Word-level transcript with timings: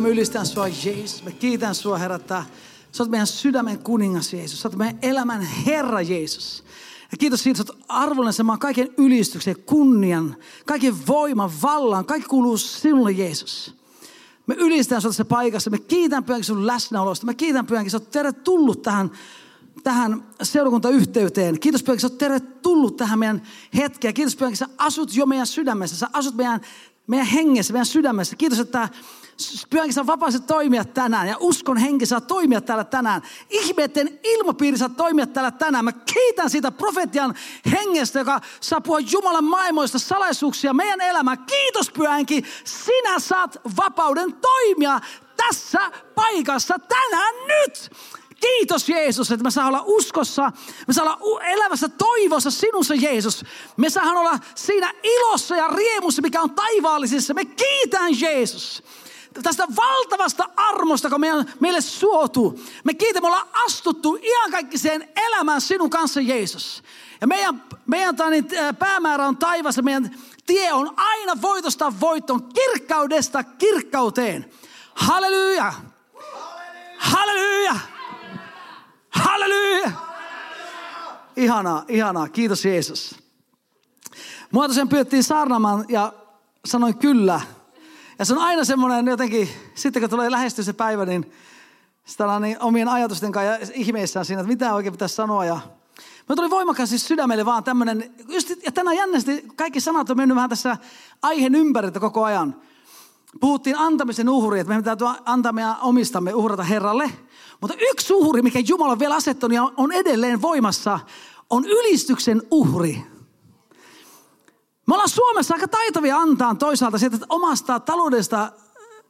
Me 0.00 0.08
ylistän 0.08 0.46
sua 0.46 0.68
Jeesus. 0.68 1.24
Me 1.24 1.32
kiitän 1.32 1.74
sua 1.74 1.98
Herra, 1.98 2.16
että 2.16 2.44
sä 2.92 3.02
oot 3.02 3.10
meidän 3.10 3.26
sydämen 3.26 3.78
kuningas 3.78 4.32
Jeesus. 4.32 4.60
Sä 4.60 4.68
oot 4.68 4.76
meidän 4.76 4.98
elämän 5.02 5.40
Herra 5.42 6.00
Jeesus. 6.00 6.64
Ja 7.12 7.18
kiitos 7.18 7.42
siitä, 7.42 7.62
että 7.62 7.72
oot 7.72 7.84
arvollinen 7.88 8.32
saamaan 8.32 8.58
kaiken 8.58 8.88
ylistyksen, 8.98 9.56
kunnian, 9.66 10.36
kaiken 10.66 11.06
voiman, 11.06 11.50
vallan. 11.62 12.04
Kaikki 12.04 12.28
kuuluu 12.28 12.58
sinulle 12.58 13.12
Jeesus. 13.12 13.74
Me 14.46 14.54
ylistän 14.54 15.00
sinua 15.00 15.10
tässä 15.10 15.24
paikassa. 15.24 15.70
Me 15.70 15.78
kiitän 15.78 16.24
pyhänkin 16.24 16.44
sun 16.44 16.66
läsnäolosta. 16.66 17.26
Me 17.26 17.34
kiitän 17.34 17.66
pyhänkin, 17.66 17.90
sä 17.90 17.96
oot 17.96 18.10
tervetullut 18.10 18.82
tähän, 18.82 19.10
tähän 19.82 20.24
seurakuntayhteyteen. 20.42 21.60
Kiitos 21.60 21.82
pyhänkin, 21.82 22.00
sä 22.00 22.06
oot 22.06 22.18
tervetullut 22.18 22.96
tähän 22.96 23.18
meidän 23.18 23.42
hetkeen. 23.76 24.14
Kiitos 24.14 24.36
pyhänkin, 24.36 24.56
sä 24.56 24.68
asut 24.78 25.16
jo 25.16 25.26
meidän 25.26 25.46
sydämessä. 25.46 25.96
Sä 25.96 26.08
asut 26.12 26.34
meidän, 26.34 26.60
meidän 27.06 27.26
hengessä, 27.26 27.72
meidän 27.72 27.86
sydämessä. 27.86 28.36
Kiitos, 28.36 28.58
että 28.60 28.88
Pyhänkin 29.70 29.94
saa 29.94 30.06
vapaasti 30.06 30.40
toimia 30.40 30.84
tänään 30.84 31.28
ja 31.28 31.36
uskon 31.40 31.76
henki 31.76 32.06
saa 32.06 32.20
toimia 32.20 32.60
täällä 32.60 32.84
tänään. 32.84 33.22
Ihmeiden 33.50 34.20
ilmapiiri 34.24 34.78
saa 34.78 34.88
toimia 34.88 35.26
täällä 35.26 35.50
tänään. 35.50 35.84
Mä 35.84 35.92
kiitän 35.92 36.50
siitä 36.50 36.70
profetian 36.70 37.34
hengestä, 37.72 38.18
joka 38.18 38.40
saa 38.60 38.80
puhua 38.80 39.00
Jumalan 39.00 39.44
maailmoista 39.44 39.98
salaisuuksia 39.98 40.74
meidän 40.74 41.00
elämään. 41.00 41.38
Kiitos 41.38 41.90
Pyhänkin, 41.90 42.44
sinä 42.64 43.18
saat 43.18 43.60
vapauden 43.76 44.32
toimia 44.32 45.00
tässä 45.36 45.90
paikassa 46.14 46.78
tänään 46.78 47.34
nyt. 47.34 47.90
Kiitos 48.40 48.88
Jeesus, 48.88 49.32
että 49.32 49.44
me 49.44 49.50
saa 49.50 49.66
olla 49.66 49.82
uskossa, 49.86 50.52
me 50.86 50.94
saa 50.94 51.16
olla 51.20 51.44
elävässä 51.44 51.88
toivossa 51.88 52.50
sinussa 52.50 52.94
Jeesus. 52.94 53.44
Me 53.76 53.90
saa 53.90 54.10
olla 54.10 54.38
siinä 54.54 54.94
ilossa 55.02 55.56
ja 55.56 55.68
riemussa, 55.68 56.22
mikä 56.22 56.42
on 56.42 56.50
taivaallisissa. 56.50 57.34
Me 57.34 57.44
kiitän 57.44 58.20
Jeesus 58.20 58.82
tästä 59.42 59.66
valtavasta 59.76 60.44
armosta, 60.56 61.10
kun 61.10 61.20
meidän, 61.20 61.52
meille 61.60 61.80
suotu. 61.80 62.60
Me 62.84 62.94
kiitämme, 62.94 63.28
me 63.28 63.34
ollaan 63.34 63.48
astuttu 63.66 64.18
iankaikkiseen 64.22 65.08
elämään 65.16 65.60
sinun 65.60 65.90
kanssa, 65.90 66.20
Jeesus. 66.20 66.82
Ja 67.20 67.26
meidän, 67.26 67.64
meidän 67.86 68.16
tani, 68.16 68.44
päämäärä 68.78 69.26
on 69.26 69.36
taivas 69.36 69.76
ja 69.76 69.82
meidän 69.82 70.16
tie 70.46 70.72
on 70.72 70.94
aina 70.96 71.42
voitosta 71.42 71.92
voittoon, 72.00 72.48
kirkkaudesta 72.54 73.44
kirkkauteen. 73.44 74.52
Halleluja! 74.94 75.72
Halleluja! 76.98 77.76
Halleluja! 79.10 79.90
Ihanaa, 81.36 81.84
ihanaa. 81.88 82.28
Kiitos 82.28 82.64
Jeesus. 82.64 83.14
Mua 84.50 84.68
tosiaan 84.68 84.88
pyydettiin 84.88 85.24
saarnamaan 85.24 85.84
ja 85.88 86.12
sanoin 86.64 86.98
kyllä. 86.98 87.40
Ja 88.22 88.26
se 88.26 88.34
on 88.34 88.42
aina 88.42 88.64
semmoinen 88.64 89.06
jotenkin, 89.06 89.48
sitten 89.74 90.02
kun 90.02 90.10
tulee 90.10 90.30
lähestyä 90.30 90.64
se 90.64 90.72
päivä, 90.72 91.06
niin 91.06 91.32
sitä 92.04 92.40
niin 92.40 92.56
omien 92.60 92.88
ajatusten 92.88 93.32
kanssa 93.32 93.52
ja 93.52 93.58
ihmeissään 93.74 94.24
siinä, 94.24 94.40
että 94.40 94.52
mitä 94.52 94.74
oikein 94.74 94.92
pitäisi 94.92 95.14
sanoa. 95.14 95.44
Ja 95.44 95.60
me 96.28 96.34
tuli 96.34 96.50
voimakkaasti 96.50 96.98
sydämelle 96.98 97.44
vaan 97.44 97.64
tämmöinen, 97.64 98.14
just, 98.28 98.52
ja 98.64 98.72
tänään 98.72 98.96
jännästi 98.96 99.44
kaikki 99.56 99.80
sanat 99.80 100.10
on 100.10 100.16
mennyt 100.16 100.34
vähän 100.34 100.50
tässä 100.50 100.76
aiheen 101.22 101.54
ympäriltä 101.54 102.00
koko 102.00 102.24
ajan. 102.24 102.56
Puhuttiin 103.40 103.78
antamisen 103.78 104.28
uhri, 104.28 104.60
että 104.60 104.68
meidän 104.68 104.84
täytyy 104.84 105.06
antaa 105.24 105.52
meidän 105.52 105.76
omistamme 105.80 106.34
uhrata 106.34 106.62
Herralle. 106.62 107.10
Mutta 107.60 107.76
yksi 107.92 108.12
uhri, 108.12 108.42
mikä 108.42 108.58
Jumala 108.68 108.92
on 108.92 108.98
vielä 108.98 109.14
asettanut 109.14 109.54
ja 109.54 109.72
on 109.76 109.92
edelleen 109.92 110.42
voimassa, 110.42 111.00
on 111.50 111.64
ylistyksen 111.64 112.42
uhri. 112.50 113.11
Me 114.92 114.96
ollaan 114.96 115.08
Suomessa 115.08 115.54
aika 115.54 115.68
taitavia 115.68 116.18
antaa 116.18 116.54
toisaalta 116.54 116.98
siitä 116.98 117.16
että 117.16 117.26
omasta 117.28 117.80
taloudesta 117.80 118.52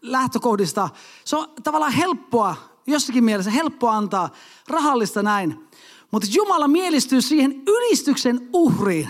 lähtökohdista. 0.02 0.88
Se 1.25 1.36
on 1.36 1.48
tavallaan 1.62 1.92
helppoa, 1.92 2.56
jossakin 2.86 3.25
mielessä 3.25 3.50
helppoa 3.50 3.97
antaa 3.97 4.30
rahallista 4.69 5.22
näin. 5.22 5.69
Mutta 6.10 6.28
Jumala 6.33 6.69
mielistyy 6.69 7.20
siihen 7.20 7.62
ylistyksen 7.66 8.48
uhriin. 8.53 9.09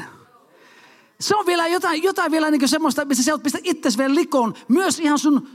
Se 1.20 1.36
on 1.36 1.46
vielä 1.46 1.66
jotain, 1.66 2.02
jotain 2.02 2.32
vielä 2.32 2.50
niin 2.50 2.68
semmoista, 2.68 3.04
missä 3.04 3.22
sä 3.22 3.32
oot 3.32 3.42
pistä 3.42 3.58
itsesi 3.62 3.98
vielä 3.98 4.14
likoon. 4.14 4.54
Myös 4.68 5.00
ihan 5.00 5.18
sun, 5.18 5.48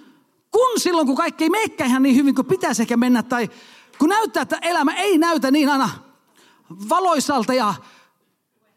kun 0.51 0.79
silloin 0.79 1.07
kun 1.07 1.15
kaikki 1.15 1.43
ei 1.43 1.49
meikään 1.49 1.89
ihan 1.89 2.03
niin 2.03 2.15
hyvin 2.15 2.35
kuin 2.35 2.47
pitäisi 2.47 2.81
ehkä 2.81 2.97
mennä. 2.97 3.23
Tai 3.23 3.49
kun 3.99 4.09
näyttää, 4.09 4.41
että 4.41 4.57
elämä 4.61 4.93
ei 4.93 5.17
näytä 5.17 5.51
niin 5.51 5.69
aina 5.69 5.89
valoisalta 6.89 7.53
ja 7.53 7.73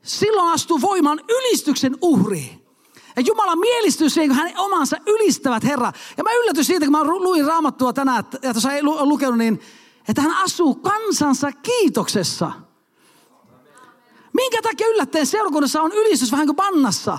silloin 0.03 0.53
astuu 0.53 0.81
voimaan 0.81 1.21
ylistyksen 1.29 1.97
uhri. 2.03 2.61
Ja 3.17 3.23
Jumala 3.23 3.57
mielistyy 3.57 4.11
siihen, 4.11 4.29
kun 4.29 4.39
hänen 4.39 4.59
omansa 4.59 4.97
ylistävät 5.07 5.65
Herra. 5.65 5.93
Ja 6.17 6.25
mä 6.25 6.31
yllätyin 6.33 6.65
siitä, 6.65 6.87
kun 6.87 6.93
mä 6.93 7.05
luin 7.05 7.45
raamattua 7.45 7.93
tänään, 7.93 8.25
ja 8.43 8.53
tuossa 8.53 8.73
ei 8.73 8.83
lukenut, 8.83 9.39
niin 9.39 9.61
että 10.09 10.23
hän 10.23 10.37
asuu 10.45 10.75
kansansa 10.75 11.53
kiitoksessa. 11.53 12.53
Minkä 14.33 14.63
takia 14.63 14.87
yllättäen 14.87 15.27
seurakunnassa 15.27 15.83
on 15.83 15.93
ylistys 15.93 16.33
vähän 16.33 16.47
kuin 16.47 16.57
pannassa? 16.57 17.19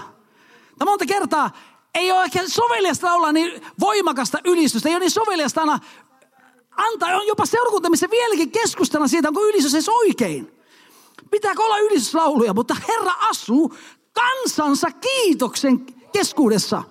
Ja 0.80 0.86
monta 0.86 1.06
kertaa 1.06 1.52
ei 1.96 2.12
ole 2.12 2.24
ehkä 2.24 2.44
soveliasta 2.48 3.14
olla 3.14 3.32
niin 3.32 3.62
voimakasta 3.80 4.40
ylistystä. 4.46 4.90
Ei 4.90 4.96
ole 4.96 5.00
niin 5.00 5.12
soveliasta 5.12 5.62
aina 5.62 5.80
antaa. 6.78 7.18
On 7.18 7.28
jopa 7.28 7.46
seurakunta, 7.46 7.90
missä 7.90 8.10
vieläkin 8.10 8.52
keskustellaan 8.52 9.10
siitä, 9.10 9.28
onko 9.28 9.46
ylistys 9.46 9.74
edes 9.74 9.90
oikein. 9.90 10.61
Pitääkö 11.32 11.64
olla 11.64 11.78
ylistyslauluja, 11.78 12.54
mutta 12.54 12.76
Herra 12.88 13.14
asuu 13.20 13.76
kansansa 14.14 14.88
kiitoksen 14.92 15.86
keskuudessa. 16.14 16.84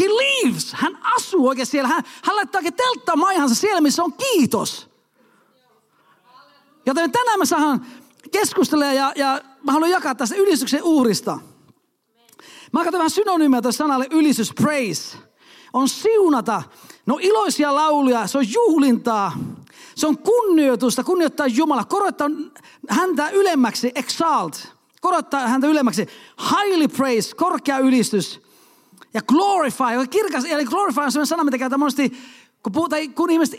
He 0.00 0.04
lives. 0.08 0.72
Hän 0.72 0.98
asuu 1.02 1.48
oikein 1.48 1.66
siellä. 1.66 1.88
Hän, 1.88 2.02
hän 2.22 2.36
laittaa 2.36 2.58
oikein 2.58 2.74
telttaa 2.74 3.16
maihansa 3.16 3.54
siellä, 3.54 3.80
missä 3.80 4.04
on 4.04 4.12
kiitos. 4.12 4.90
Joten 6.86 7.12
tänään 7.12 7.38
me 7.38 7.46
saadaan 7.46 7.86
keskustella 8.32 8.84
ja, 8.84 9.12
ja 9.16 9.40
mä 9.62 9.72
haluan 9.72 9.90
jakaa 9.90 10.14
tästä 10.14 10.36
ylistyksen 10.36 10.82
uurista. 10.82 11.38
Mä 12.72 12.84
katson 12.84 12.98
vähän 12.98 13.10
synonyymiä 13.10 13.62
tuossa 13.62 13.84
sanalle 13.84 14.06
ylistys, 14.10 14.52
praise. 14.52 15.18
On 15.72 15.88
siunata. 15.88 16.62
No 17.06 17.18
iloisia 17.20 17.74
lauluja, 17.74 18.26
se 18.26 18.38
on 18.38 18.52
juhlintaa. 18.52 19.32
Se 19.94 20.06
on 20.06 20.18
kunnioitusta, 20.18 21.04
kunnioittaa 21.04 21.46
Jumala, 21.46 21.84
korottaa 21.84 22.30
häntä 22.88 23.30
ylemmäksi, 23.30 23.92
exalt, 23.94 24.68
korottaa 25.00 25.48
häntä 25.48 25.66
ylemmäksi, 25.66 26.08
highly 26.50 26.88
praise, 26.88 27.36
korkea 27.36 27.78
ylistys. 27.78 28.40
Ja 29.14 29.22
glorify, 29.22 30.06
kirkas, 30.10 30.44
eli 30.44 30.64
glorify 30.64 31.00
on 31.00 31.12
sellainen 31.12 31.26
sana, 31.26 31.44
mitä 31.44 31.58
käytetään 31.58 31.80
monesti, 31.80 32.12
kun, 32.62 32.72
puhutaan, 32.72 33.14
kun 33.14 33.30
ihmiset 33.30 33.54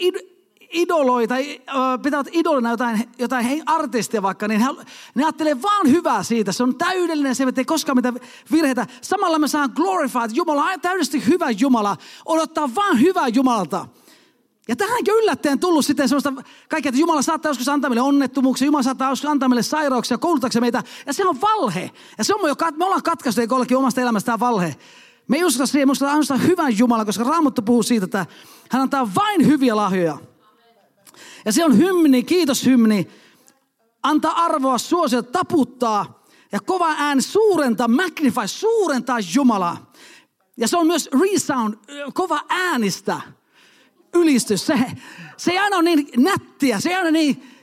idoloi 0.73 1.27
tai 1.27 1.61
pitävät 2.03 2.27
idolina 2.31 2.69
jotain, 2.69 3.09
jotain 3.19 3.45
hei, 3.45 3.61
artistia 3.65 4.21
vaikka, 4.21 4.47
niin 4.47 4.61
he, 4.61 4.67
ne 5.15 5.23
ajattelee 5.23 5.61
vaan 5.61 5.89
hyvää 5.89 6.23
siitä. 6.23 6.51
Se 6.51 6.63
on 6.63 6.75
täydellinen, 6.75 7.35
se 7.35 7.43
ei 7.57 7.65
koskaan 7.65 7.97
mitään 7.97 8.19
virheitä. 8.51 8.87
Samalla 9.01 9.39
me 9.39 9.47
saamme 9.47 9.75
glorify, 9.75 10.19
että 10.19 10.37
Jumala 10.37 10.63
on 10.63 10.81
täydellisesti 10.81 11.27
hyvä 11.27 11.49
Jumala. 11.49 11.97
Odottaa 12.25 12.75
vaan 12.75 12.99
hyvää 12.99 13.27
Jumalalta. 13.27 13.87
Ja 14.67 14.75
tähänkin 14.75 15.13
yllättäen 15.13 15.59
tullut 15.59 15.85
sitten 15.85 16.09
semmoista 16.09 16.33
kaikkea, 16.69 16.89
että 16.89 16.99
Jumala 16.99 17.21
saattaa 17.21 17.49
joskus 17.49 17.69
antaa 17.69 17.89
meille 17.89 18.01
onnettomuuksia, 18.01 18.65
Jumala 18.65 18.83
saattaa 18.83 19.09
joskus 19.09 19.29
antaa 19.29 19.49
meille 19.49 19.63
sairauksia, 19.63 20.17
koulutuksia 20.17 20.61
meitä. 20.61 20.83
Ja 21.05 21.13
se 21.13 21.27
on 21.27 21.41
valhe. 21.41 21.91
Ja 22.17 22.23
se 22.23 22.33
on 22.33 22.49
jo, 22.49 22.55
me 22.77 22.85
ollaan 22.85 23.03
katkaistu 23.03 23.41
kollekin 23.47 23.77
omasta 23.77 24.01
elämästään 24.01 24.39
valhe. 24.39 24.75
Me 25.27 25.37
ei 25.37 25.43
uskota 25.43 25.65
siihen, 25.65 25.87
musta 25.87 26.07
ainoastaan 26.07 26.47
hyvän 26.47 26.77
Jumala, 26.77 27.05
koska 27.05 27.23
Raamattu 27.23 27.61
puhuu 27.61 27.83
siitä, 27.83 28.05
että 28.05 28.25
hän 28.69 28.81
antaa 28.81 29.09
vain 29.15 29.47
hyviä 29.47 29.75
lahjoja. 29.75 30.17
Ja 31.45 31.51
se 31.51 31.65
on 31.65 31.77
hymni, 31.77 32.23
kiitos 32.23 32.65
hymni. 32.65 33.07
Antaa 34.03 34.31
arvoa, 34.31 34.77
suosia, 34.77 35.23
taputtaa 35.23 36.23
ja 36.51 36.59
kova 36.59 36.95
ääni 36.97 37.21
suurentaa, 37.21 37.87
magnify, 37.87 38.47
suurentaa 38.47 39.17
Jumalaa. 39.35 39.91
Ja 40.57 40.67
se 40.67 40.77
on 40.77 40.87
myös 40.87 41.09
resound, 41.21 41.73
kova 42.13 42.41
äänistä 42.49 43.21
ylistys. 44.13 44.65
Se, 44.65 44.91
se 45.37 45.51
ei 45.51 45.57
aina 45.57 45.75
ole 45.77 45.83
niin 45.83 46.07
nättiä, 46.17 46.79
se 46.79 46.89
ei 46.89 46.95
aina 46.95 47.11
niin 47.11 47.53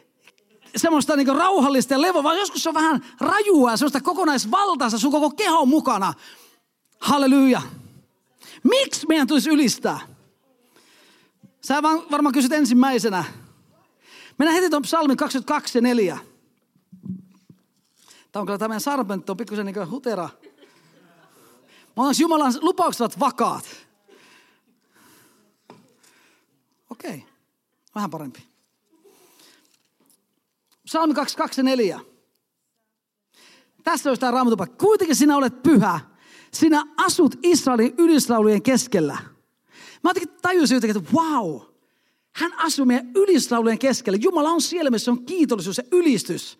semmoista 0.76 1.16
niin 1.16 1.36
rauhallista 1.36 1.94
ja 1.94 2.00
levoa, 2.00 2.22
vaan 2.22 2.38
joskus 2.38 2.62
se 2.62 2.68
on 2.68 2.74
vähän 2.74 3.04
rajua 3.20 3.70
ja 3.70 3.76
semmoista 3.76 4.00
kokonaisvaltaista 4.00 4.98
sun 4.98 5.12
koko 5.12 5.30
keho 5.30 5.66
mukana. 5.66 6.14
Halleluja. 7.00 7.62
Miksi 8.62 9.06
meidän 9.06 9.26
tulisi 9.26 9.50
ylistää? 9.50 10.00
Sä 11.64 11.82
varmaan 11.82 12.32
kysyt 12.32 12.52
ensimmäisenä. 12.52 13.24
Mennään 14.38 14.54
heti 14.54 14.70
tuon 14.70 14.82
psalmin 14.82 15.16
22 15.16 15.78
ja 15.78 15.82
4. 15.82 16.18
Tämä 18.32 18.40
on 18.40 18.46
kyllä 18.46 18.58
tämä 18.58 18.78
sarpentti 18.78 19.32
on 19.32 19.36
pikkusen 19.36 19.66
niin 19.66 19.90
hutera. 19.90 20.28
Mutta 21.96 22.22
Jumalan 22.22 22.54
lupaukset 22.60 23.00
ovat 23.00 23.20
vakaat. 23.20 23.64
Okei, 27.00 27.14
okay. 27.14 27.20
vähän 27.94 28.10
parempi. 28.10 28.42
Psalmi 30.84 31.14
22 31.14 31.60
ja 31.60 31.64
4. 31.64 32.00
Tässä 33.84 34.10
olisi 34.10 34.20
tämä 34.20 34.30
raamatupaikka. 34.30 34.76
Kuitenkin 34.76 35.16
sinä 35.16 35.36
olet 35.36 35.62
pyhä. 35.62 36.00
Sinä 36.52 36.84
asut 36.96 37.36
Israelin 37.42 37.94
ylislaulujen 37.98 38.62
keskellä. 38.62 39.18
Mä 40.02 40.10
jotenkin 40.10 40.36
tajusin 40.42 40.74
jotenkin, 40.74 40.98
että 40.98 41.12
wow, 41.12 41.60
hän 42.32 42.52
asuu 42.58 42.84
meidän 42.84 43.10
ylislaulujen 43.14 43.78
keskellä. 43.78 44.18
Jumala 44.22 44.50
on 44.50 44.60
siellä, 44.60 44.90
missä 44.90 45.10
on 45.10 45.24
kiitollisuus 45.24 45.78
ja 45.78 45.84
ylistys. 45.92 46.58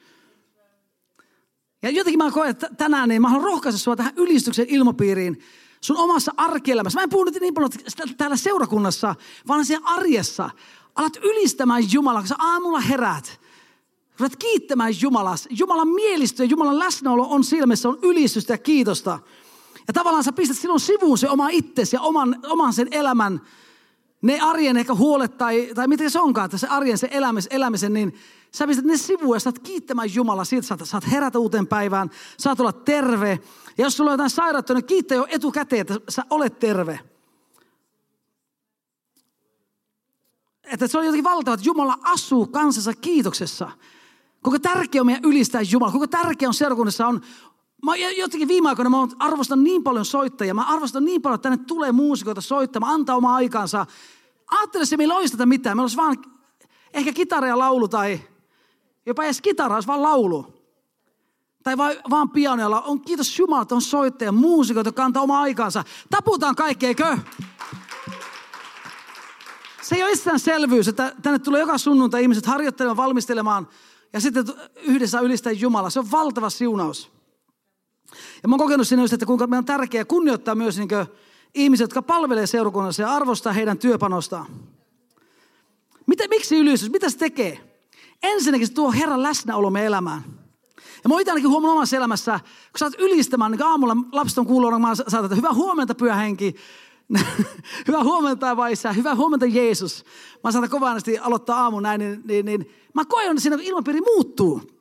Ja 1.83 1.91
jotenkin 1.91 2.19
mä 2.19 2.31
koen, 2.31 2.51
että 2.51 2.71
tänään 2.77 3.09
niin 3.09 3.23
mä 3.23 3.29
haluan 3.29 3.51
rohkaista 3.51 3.79
sinua 3.79 3.97
tähän 3.97 4.13
ylistyksen 4.17 4.67
ilmapiiriin 4.69 5.43
sun 5.81 5.97
omassa 5.97 6.33
arkielämässä. 6.37 6.99
Mä 6.99 7.03
en 7.03 7.11
puhu 7.11 7.25
nyt 7.25 7.41
niin 7.41 7.55
paljon 7.55 7.71
täällä 8.17 8.37
seurakunnassa, 8.37 9.15
vaan 9.49 9.65
siellä 9.65 9.87
arjessa. 9.87 10.51
Alat 10.95 11.17
ylistämään 11.17 11.93
Jumalaa, 11.93 12.23
kun 12.23 12.29
sä 12.29 12.35
aamulla 12.39 12.81
heräät. 12.81 13.41
Ruvet 14.19 14.37
kiittämään 14.37 14.93
Jumalaa. 15.01 15.35
Jumalan 15.51 15.89
mielistö 15.89 16.45
ja 16.45 16.51
Jumalan 16.51 16.79
läsnäolo 16.79 17.27
on 17.31 17.45
silmissä, 17.45 17.89
on 17.89 17.99
ylistystä 18.03 18.53
ja 18.53 18.59
kiitosta. 18.59 19.19
Ja 19.89 19.93
tavallaan 19.93 20.25
sä 20.25 20.33
pistät 20.33 20.59
silloin 20.59 20.81
sivuun 20.81 21.19
se 21.19 21.29
oma 21.29 21.49
itsesi 21.49 21.97
ja 21.97 22.01
oman, 22.01 22.41
oman 22.47 22.73
sen 22.73 22.89
elämän, 22.91 23.41
ne 24.23 24.41
arjen 24.41 24.77
ehkä 24.77 24.95
huolet 24.95 25.39
tai, 25.39 25.71
tai 25.75 25.89
mitä 25.89 26.09
se 26.09 26.21
onkaan, 26.21 26.45
että 26.45 26.59
se 26.59 26.67
arjen 26.67 26.99
se 26.99 27.09
elämis, 27.11 27.49
elämisen, 27.51 27.93
niin 27.93 28.15
sä 28.55 28.67
pistät 28.67 28.85
ne 28.85 28.97
sivuun 28.97 29.37
ja 29.37 29.41
saat 29.41 29.59
kiittämään 29.59 30.15
Jumala 30.15 30.45
siitä, 30.45 30.67
saat, 30.67 30.81
saat 30.85 31.11
herätä 31.11 31.39
uuteen 31.39 31.67
päivään, 31.67 32.11
saat 32.39 32.61
olla 32.61 32.73
terve. 32.73 33.39
Ja 33.79 33.85
jos 33.85 33.97
sulla 33.97 34.11
on 34.11 34.15
jotain 34.15 34.31
sairautta, 34.31 34.75
niin 34.75 34.85
kiittää 34.85 35.17
jo 35.17 35.27
etukäteen, 35.29 35.81
että 35.81 35.95
sä 36.09 36.25
olet 36.31 36.59
terve. 36.59 37.01
Että 40.65 40.87
se 40.87 40.99
on 40.99 41.05
jotenkin 41.05 41.25
valtava, 41.25 41.55
että 41.55 41.67
Jumala 41.67 41.99
asuu 42.03 42.47
kansansa 42.47 42.95
kiitoksessa. 42.95 43.71
Kuinka 44.43 44.69
tärkeä 44.69 45.03
on 45.03 45.07
meidän 45.07 45.25
ylistää 45.25 45.61
Jumala. 45.71 45.93
Kuinka 45.93 46.19
tärkeä 46.19 46.49
on 46.49 46.55
seurakunnassa 46.55 47.07
on, 47.07 47.21
Mä 47.83 47.97
jotenkin 47.97 48.49
viime 48.49 48.69
aikoina 48.69 48.91
mä 48.91 48.97
arvostan 49.19 49.65
niin 49.65 49.83
paljon 49.83 50.05
soittajia. 50.05 50.55
Mä 50.55 50.65
arvostan 50.65 51.05
niin 51.05 51.23
paljon, 51.23 51.35
että 51.35 51.49
tänne 51.49 51.65
tulee 51.65 51.93
muusikoita 51.93 52.41
soittamaan, 52.41 52.95
antaa 52.95 53.17
omaa 53.17 53.35
aikaansa. 53.35 53.87
Ajattele 54.51 54.87
se, 54.87 54.97
meillä 54.97 55.15
olisi 55.15 55.33
tätä 55.33 55.47
mitään. 55.47 55.77
Meillä 55.77 55.85
olisi 55.85 55.97
vaan 55.97 56.17
ehkä 56.95 57.13
kitara 57.13 57.47
ja 57.47 57.59
laulu 57.59 57.89
tai 57.89 58.21
jopa 59.07 59.25
edes 59.25 59.41
kitara, 59.41 59.75
olisi 59.75 59.87
vaan 59.87 60.03
laulu. 60.03 60.61
Tai 61.63 61.77
vai, 61.77 62.01
vaan 62.11 62.31
pianoilla. 62.31 62.81
On 62.81 63.01
kiitos 63.01 63.39
Jumala, 63.39 63.63
että 63.63 63.75
on 63.75 63.83
soittajia, 63.83 64.33
muusikoita, 64.33 64.89
jotka 64.89 65.05
antaa 65.05 65.23
omaa 65.23 65.41
aikaansa. 65.41 65.85
Taputaan 66.11 66.57
kaikki, 66.57 66.87
eikö? 66.87 67.19
Se 69.83 69.97
ei 69.97 70.03
ole 70.03 70.39
selvyys, 70.39 70.89
että 70.89 71.15
tänne 71.23 71.39
tulee 71.39 71.61
joka 71.61 71.79
sunnuntai 71.79 72.23
ihmiset 72.23 72.47
harjoittelemaan, 72.47 72.97
valmistelemaan 72.97 73.69
ja 74.13 74.21
sitten 74.21 74.45
yhdessä 74.83 75.21
ylistää 75.21 75.53
Jumala. 75.53 75.91
Se 75.91 75.99
on 75.99 76.11
valtava 76.11 76.51
siunaus. 76.51 77.20
Ja 78.43 78.49
mä 78.49 78.53
oon 78.53 78.59
kokenut 78.59 78.89
siinä 78.89 79.03
just, 79.03 79.13
että 79.13 79.27
kuinka 79.27 79.47
meidän 79.47 79.59
on 79.59 79.65
tärkeää 79.65 80.05
kunnioittaa 80.05 80.55
myös 80.55 80.79
niin 80.79 80.89
ihmiset, 81.55 81.85
jotka 81.85 82.03
palvelee 82.03 82.47
seurakunnassa 82.47 83.03
ja 83.03 83.11
arvostaa 83.11 83.53
heidän 83.53 83.79
työpanostaan. 83.79 84.47
Mitä, 86.07 86.29
miksi 86.29 86.57
ylistys? 86.57 86.91
Mitä 86.91 87.11
se 87.11 87.19
tekee? 87.19 87.61
Ensinnäkin 88.23 88.67
se 88.67 88.73
tuo 88.73 88.93
Herran 88.93 89.23
läsnäolo 89.23 89.71
meidän 89.71 89.87
elämään. 89.87 90.25
Ja 90.77 91.09
mä 91.09 91.15
oon 91.15 91.21
itse 91.21 91.31
ainakin 91.31 91.51
huomannut 91.51 91.77
omassa 91.77 91.97
elämässä, 91.97 92.41
kun 92.43 92.79
sä 92.79 92.85
oot 92.85 92.95
ylistämään, 92.99 93.51
niin 93.51 93.63
aamulla 93.63 93.97
lapset 94.13 94.39
on 94.39 94.47
kuullut, 94.47 94.81
mä 94.81 94.95
saatat, 94.95 95.25
että 95.25 95.37
hyvää 95.37 95.55
huomenta 95.55 95.95
pyhähenki, 95.95 96.57
hyvää 97.89 98.05
huomenta 98.05 98.57
vaissa, 98.57 98.93
hyvää 98.93 99.15
huomenta 99.15 99.47
Jeesus. 99.47 100.05
Mä 100.45 100.53
saatan 100.53 100.71
kovasti 100.71 101.19
aloittaa 101.19 101.63
aamun 101.63 101.83
näin, 101.83 101.99
niin, 101.99 102.23
niin, 102.25 102.47
niin 102.47 102.71
mä 102.95 103.05
koen, 103.05 103.31
että 103.31 103.43
siinä 103.43 103.59
ilmapiiri 103.61 104.01
muuttuu. 104.01 104.80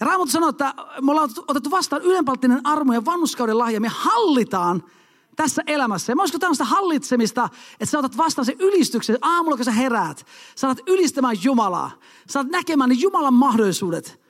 Ja 0.00 0.06
Raamattu 0.06 0.32
sanoo, 0.32 0.48
että 0.48 0.74
me 1.02 1.10
ollaan 1.10 1.30
otettu 1.48 1.70
vastaan 1.70 2.02
ylenpalttinen 2.02 2.60
armo 2.64 2.92
ja 2.92 3.04
vannuskauden 3.04 3.58
lahja. 3.58 3.80
Me 3.80 3.88
hallitaan 3.88 4.82
tässä 5.36 5.62
elämässä. 5.66 6.12
Ja 6.12 6.16
mä 6.16 6.22
tämmöistä 6.40 6.64
hallitsemista, 6.64 7.48
että 7.72 7.86
sä 7.86 7.98
otat 7.98 8.16
vastaan 8.16 8.46
sen 8.46 8.56
ylistyksen 8.58 9.18
aamulla, 9.22 9.56
kun 9.56 9.64
sä 9.64 9.72
heräät. 9.72 10.26
Sä 10.54 10.66
alat 10.66 10.80
ylistämään 10.86 11.36
Jumalaa. 11.42 11.90
Sä 12.30 12.40
alat 12.40 12.50
näkemään 12.50 12.90
ne 12.90 12.96
Jumalan 12.98 13.34
mahdollisuudet. 13.34 14.20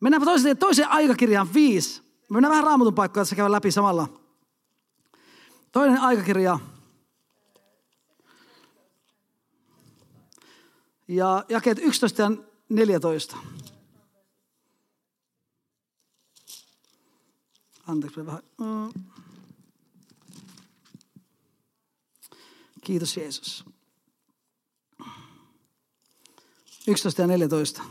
Mennäänpä 0.00 0.24
toiseen, 0.24 0.56
toiseen 0.56 0.88
aikakirjaan 0.88 1.54
viisi. 1.54 2.02
Mennään 2.30 2.50
vähän 2.50 2.64
raamatun 2.64 2.94
paikkaa, 2.94 3.22
että 3.22 3.28
se 3.28 3.36
käy 3.36 3.50
läpi 3.50 3.70
samalla. 3.70 4.08
Toinen 5.72 6.00
aikakirja. 6.00 6.58
Ja 11.08 11.44
jakeet 11.48 11.78
11 11.78 12.22
ja 12.22 12.30
14. 12.68 13.36
Anteeksi 17.88 18.26
vähän. 18.26 18.42
Mm. 18.60 19.04
Kiitos 22.84 23.16
Jeesus. 23.16 23.64
11 26.88 27.22
ja 27.22 27.26
14. 27.26 27.82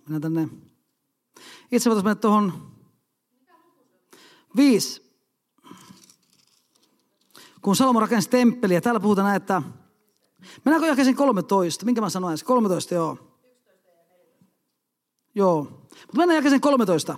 Mennään 0.00 0.22
tänne. 0.22 0.48
Itse 1.70 1.90
voitaisiin 1.90 2.04
mennä 2.04 2.14
tuohon 2.14 2.72
viisi. 4.56 5.02
Kun 7.62 7.76
Salomo 7.76 8.00
rakensi 8.00 8.30
temppeliä, 8.30 8.80
täällä 8.80 9.00
puhutaan 9.00 9.24
näin, 9.24 9.36
että 9.36 9.62
Mennäänkö 10.64 10.86
jakeeseen 10.86 11.16
13? 11.16 11.84
Minkä 11.84 12.00
mä 12.00 12.10
sanoin 12.10 12.38
13, 12.44 12.94
joo. 12.94 13.18
Joo. 15.34 15.62
Mutta 15.62 16.16
mennään 16.16 16.36
jakeeseen 16.36 16.60
13. 16.60 17.16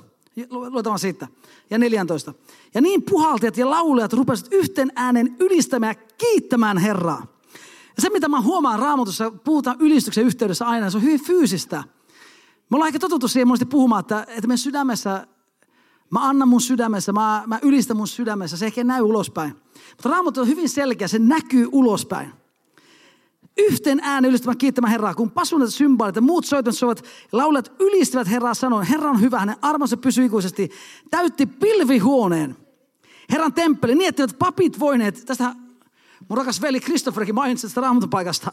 Luetaan 0.51 0.99
siitä. 0.99 1.29
Ja 1.71 1.79
14. 1.79 2.35
Ja 2.75 2.81
niin 2.81 3.03
puhaltajat 3.03 3.57
ja 3.57 3.71
laulajat 3.71 4.13
rupesivat 4.13 4.53
yhten 4.53 4.93
äänen 4.97 5.37
ylistämään 5.41 5.95
ja 5.97 6.15
kiittämään 6.19 6.79
Herraa. 6.79 7.27
Ja 7.97 8.03
se, 8.03 8.11
mitä 8.11 8.29
mä 8.29 8.41
huomaan 8.41 8.79
raamatussa, 8.79 9.31
puhutaan 9.31 9.77
ylistyksen 9.81 10.25
yhteydessä 10.25 10.67
aina, 10.67 10.91
se 10.91 10.97
on 10.97 11.03
hyvin 11.03 11.25
fyysistä. 11.25 11.85
Me 12.71 12.75
ollaan 12.75 12.89
ehkä 12.89 12.99
totuttu 12.99 13.29
siihen 13.29 13.49
monesti 13.49 13.67
puhumaan, 13.67 14.01
että, 14.01 14.21
että 14.29 14.47
meidän 14.47 14.59
sydämessä, 14.59 15.27
mä 16.11 16.29
annan 16.29 16.49
mun 16.49 16.61
sydämessä, 16.61 17.13
mä, 17.13 17.43
mä 17.47 17.59
ylistän 17.63 17.97
mun 17.97 18.09
sydämessä, 18.09 18.57
se 18.57 18.67
ehkä 18.67 18.85
näy 18.85 19.03
ulospäin. 19.03 19.57
Mutta 19.91 20.09
raamattu 20.09 20.41
on 20.41 20.49
hyvin 20.49 20.69
selkeä, 20.69 21.09
se 21.09 21.19
näkyy 21.19 21.69
ulospäin 21.73 22.33
yhteen 23.57 24.01
äänen 24.03 24.29
ylistämään 24.29 24.59
kiittämään 24.59 24.91
Herraa, 24.91 25.15
kun 25.15 25.31
pasunat 25.31 25.75
symbolit 25.75 26.17
ja 26.17 26.23
muut 26.23 26.45
soitot 26.45 26.77
soivat, 26.77 27.05
laulat 27.33 27.73
ylistävät 27.81 28.31
Herraa 28.31 28.55
sanoen, 28.55 28.87
Herra 28.87 29.11
on 29.11 29.21
hyvä, 29.21 29.39
hänen 29.39 29.57
armonsa 29.63 29.97
pysyy 29.97 30.25
ikuisesti, 30.25 30.71
täytti 31.11 31.47
pilvihuoneen. 31.47 32.57
Herran 33.31 33.53
temppeli, 33.53 33.95
niin 33.95 34.09
että 34.09 34.29
papit 34.39 34.81
voineet, 34.81 35.23
tästä 35.27 35.55
mun 36.29 36.39
rakas 36.39 36.61
veli 36.61 36.81
Kristofferkin 36.81 37.35
mainitsi 37.35 37.67
tästä 37.67 37.81
raamatupaikasta, 37.81 38.51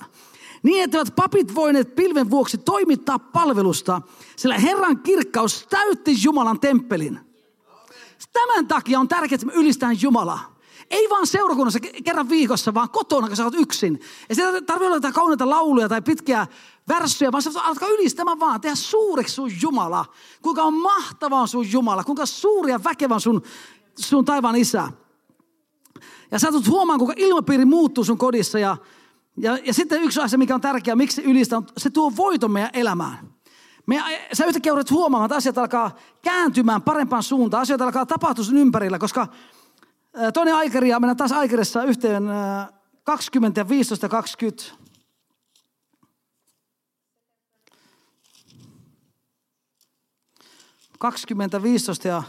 niin 0.63 0.83
että 0.83 1.11
papit 1.15 1.55
voineet 1.55 1.95
pilven 1.95 2.29
vuoksi 2.29 2.57
toimittaa 2.57 3.19
palvelusta, 3.19 4.01
sillä 4.35 4.59
Herran 4.59 4.99
kirkkaus 4.99 5.67
täytti 5.69 6.15
Jumalan 6.23 6.59
temppelin. 6.59 7.19
Tämän 8.33 8.67
takia 8.67 8.99
on 8.99 9.07
tärkeää, 9.07 9.35
että 9.35 9.45
me 9.45 9.53
ylistään 9.53 10.01
Jumalaa. 10.01 10.50
Ei 10.91 11.09
vaan 11.09 11.27
seurakunnassa 11.27 11.79
kerran 11.79 12.29
viikossa, 12.29 12.73
vaan 12.73 12.89
kotona, 12.89 13.27
kun 13.27 13.35
sä 13.35 13.43
oot 13.43 13.53
yksin. 13.57 13.99
Ja 14.29 14.35
sitä 14.35 14.47
tarvitse 14.51 14.85
olla 14.85 14.95
jotain 14.95 15.13
kauneita 15.13 15.49
lauluja 15.49 15.89
tai 15.89 16.01
pitkiä 16.01 16.47
värssyjä, 16.87 17.31
vaan 17.31 17.41
sä 17.41 17.61
alatkaa 17.63 17.89
ylistämään 17.89 18.39
vaan, 18.39 18.61
tehdä 18.61 18.75
suureksi 18.75 19.35
sun 19.35 19.51
Jumala. 19.61 20.05
Kuinka 20.41 20.63
on 20.63 20.73
mahtava 20.73 21.41
on 21.41 21.47
sun 21.47 21.71
Jumala, 21.71 22.03
kuinka 22.03 22.25
suuri 22.25 22.71
ja 22.71 22.83
väkevä 22.83 23.13
on 23.13 23.21
sun, 23.21 23.41
sun 23.99 24.25
taivaan 24.25 24.55
isä. 24.55 24.91
Ja 26.31 26.39
sä 26.39 26.51
tulet 26.51 26.67
huomaan, 26.67 26.99
kuinka 26.99 27.13
ilmapiiri 27.17 27.65
muuttuu 27.65 28.03
sun 28.03 28.17
kodissa. 28.17 28.59
Ja, 28.59 28.77
ja, 29.37 29.57
ja 29.65 29.73
sitten 29.73 30.01
yksi 30.01 30.21
asia, 30.21 30.39
mikä 30.39 30.55
on 30.55 30.61
tärkeä, 30.61 30.95
miksi 30.95 31.23
ylistä, 31.23 31.57
on, 31.57 31.65
se 31.77 31.89
tuo 31.89 32.15
voiton 32.15 32.51
meidän 32.51 32.69
elämään. 32.73 33.31
Me, 33.85 34.03
sä 34.33 34.45
yhtäkkiä 34.45 34.69
joudut 34.69 34.91
huomaamaan, 34.91 35.27
että 35.27 35.35
asiat 35.35 35.57
alkaa 35.57 35.95
kääntymään 36.21 36.81
parempaan 36.81 37.23
suuntaan. 37.23 37.61
Asioita 37.61 37.85
alkaa 37.85 38.05
tapahtua 38.05 38.45
sun 38.45 38.57
ympärillä, 38.57 38.99
koska 38.99 39.27
Toinen 40.33 40.55
aikaria, 40.55 40.99
mennään 40.99 41.17
taas 41.17 41.31
aikarissa 41.31 41.83
yhteen 41.83 42.23
20 43.03 43.61
ja 43.61 43.69
15 43.69 44.05
ja 44.05 44.09
20. 44.09 44.63
Kaksikymmentä, 50.99 51.63
15 51.63 52.07
ja 52.07 52.23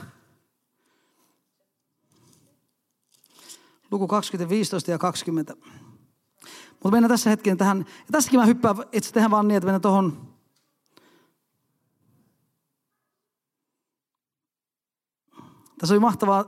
luku 3.91 4.09
20, 4.09 4.51
15 4.51 4.91
ja 4.91 4.99
20. 4.99 5.55
Mutta 6.71 6.91
mennään 6.91 7.11
tässä 7.11 7.31
hetken 7.31 7.57
tähän. 7.57 7.79
Ja 7.79 8.13
tässäkin 8.13 8.41
mä 8.41 8.47
hyppään 8.47 8.77
itse 8.93 9.13
tehdään 9.13 9.31
vaan 9.31 9.49
niin, 9.49 9.57
että 9.57 9.67
mennään 9.67 9.83
tuohon 9.83 10.33
Tässä 15.83 15.95
oli 15.95 16.01
mahtavaa 16.01 16.45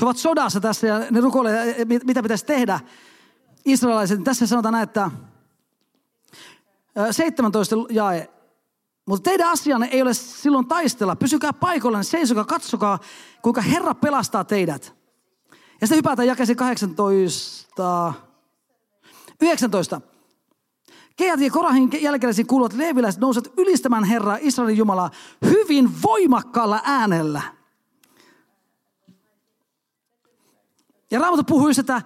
he 0.00 0.04
ovat 0.04 0.16
sodassa 0.16 0.60
tässä 0.60 0.86
ja 0.86 0.98
ne 1.10 1.20
rukoilee, 1.20 1.84
mitä 1.84 2.22
pitäisi 2.22 2.46
tehdä. 2.46 2.80
Israelaiset, 3.64 4.24
tässä 4.24 4.46
sanotaan 4.46 4.72
näin, 4.72 4.82
että 4.82 5.10
17 7.10 7.76
jae. 7.90 8.30
Mutta 9.06 9.30
teidän 9.30 9.50
asianne 9.50 9.88
ei 9.92 10.02
ole 10.02 10.14
silloin 10.14 10.66
taistella. 10.66 11.16
Pysykää 11.16 11.52
paikoillaan, 11.52 12.04
seisokaa, 12.04 12.44
katsokaa, 12.44 12.98
kuinka 13.42 13.60
Herra 13.60 13.94
pelastaa 13.94 14.44
teidät. 14.44 14.96
Ja 15.80 15.86
sitten 15.86 15.96
hypätään 15.96 16.28
jakeeseen 16.28 16.56
18, 16.56 18.12
19. 19.42 20.00
Keat 21.16 21.40
ja 21.40 21.50
Korahin 21.50 21.90
jälkeläisiin 22.00 22.46
kuuluvat 22.46 22.72
leeviläiset 22.72 23.20
nousevat 23.20 23.52
ylistämään 23.56 24.04
Herraa 24.04 24.38
Israelin 24.40 24.76
Jumalaa 24.76 25.10
hyvin 25.44 26.02
voimakkaalla 26.02 26.80
äänellä. 26.84 27.42
Ja 31.10 31.18
Raamattu 31.18 31.44
puhuu 31.44 31.68
että 31.80 32.02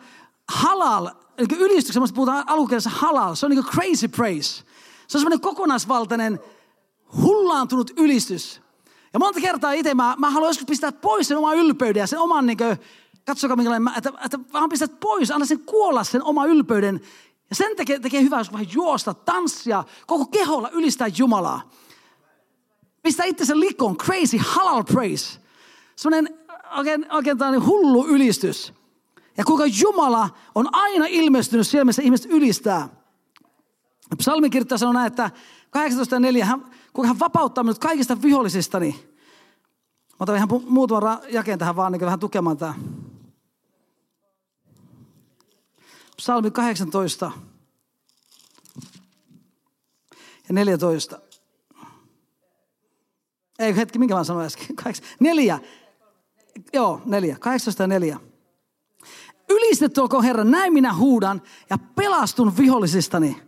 halal, 0.48 1.10
eli 1.38 1.46
ylistyksen, 1.58 2.02
puhutaan 2.14 2.44
alkukielessä 2.48 2.90
halal, 2.90 3.34
se 3.34 3.46
on 3.46 3.50
niin 3.50 3.64
kuin 3.64 3.72
crazy 3.72 4.08
praise. 4.08 4.62
Se 5.08 5.18
on 5.18 5.20
semmoinen 5.20 5.40
kokonaisvaltainen, 5.40 6.40
hullaantunut 7.22 7.90
ylistys. 7.96 8.60
Ja 9.12 9.18
monta 9.18 9.40
kertaa 9.40 9.72
itse 9.72 9.94
mä, 9.94 10.14
mä 10.18 10.30
haluan 10.30 10.48
joskus 10.48 10.66
pistää 10.66 10.92
pois 10.92 11.28
sen 11.28 11.38
oman 11.38 11.56
ylpeyden 11.56 12.00
ja 12.00 12.06
sen 12.06 12.18
oman, 12.18 12.46
niin 12.46 12.56
kuin, 12.56 12.78
katsokaa 13.26 13.56
minkälainen, 13.56 13.92
että, 13.96 14.12
että 14.24 14.38
vaan 14.52 14.68
pistät 14.68 15.00
pois, 15.00 15.30
anna 15.30 15.46
sen 15.46 15.58
kuolla 15.60 16.04
sen 16.04 16.22
oma 16.22 16.46
ylpeyden. 16.46 17.00
Ja 17.50 17.56
sen 17.56 17.76
tekee, 17.76 17.98
tekee 17.98 18.22
hyvää, 18.22 18.40
jos 18.40 18.52
vähän 18.52 18.66
juosta, 18.72 19.14
tanssia, 19.14 19.84
koko 20.06 20.26
keholla 20.26 20.70
ylistää 20.70 21.08
Jumalaa. 21.16 21.70
Pistää 23.02 23.26
itsensä 23.26 23.60
likoon, 23.60 23.96
crazy 23.96 24.38
halal 24.38 24.84
praise. 24.84 25.40
Semmoinen 25.96 26.38
oikein, 26.76 27.06
oikein 27.12 27.66
hullu 27.66 28.06
ylistys. 28.06 28.72
Ja 29.40 29.44
kuinka 29.44 29.64
Jumala 29.66 30.30
on 30.54 30.68
aina 30.72 31.06
ilmestynyt 31.08 31.66
siellä, 31.66 31.84
missä 31.84 32.02
ihmiset 32.02 32.30
ylistää. 32.30 32.88
Psalmikirjoittaja 34.18 34.78
sanoo 34.78 34.92
näin, 34.92 35.06
että 35.06 35.30
18.4, 36.38 36.44
hän, 36.44 36.60
kuinka 36.92 37.08
hän 37.08 37.18
vapauttaa 37.18 37.64
minut 37.64 37.78
kaikista 37.78 38.22
vihollisistani. 38.22 38.90
Mä 40.10 40.16
otan 40.20 40.36
ihan 40.36 40.48
muutaman 40.66 41.18
jakeen 41.28 41.58
tähän 41.58 41.76
vaan 41.76 41.92
niin 41.92 42.00
vähän 42.00 42.20
tukemaan 42.20 42.56
tämä. 42.56 42.74
Psalmi 46.16 46.50
18 46.50 47.32
ja 50.48 50.54
14. 50.54 51.20
Ei 53.58 53.76
hetki, 53.76 53.98
minkä 53.98 54.14
mä 54.14 54.24
sanoin 54.24 54.46
äsken? 54.46 54.66
Neljä. 55.20 55.60
Joo, 56.72 57.02
neljä. 57.04 57.36
18 57.38 57.82
ja 57.82 57.86
neljä. 57.86 58.29
Ylistetty 59.50 60.00
olkoon 60.00 60.24
Herra, 60.24 60.44
näin 60.44 60.72
minä 60.72 60.94
huudan 60.94 61.42
ja 61.70 61.78
pelastun 61.78 62.56
vihollisistani. 62.58 63.42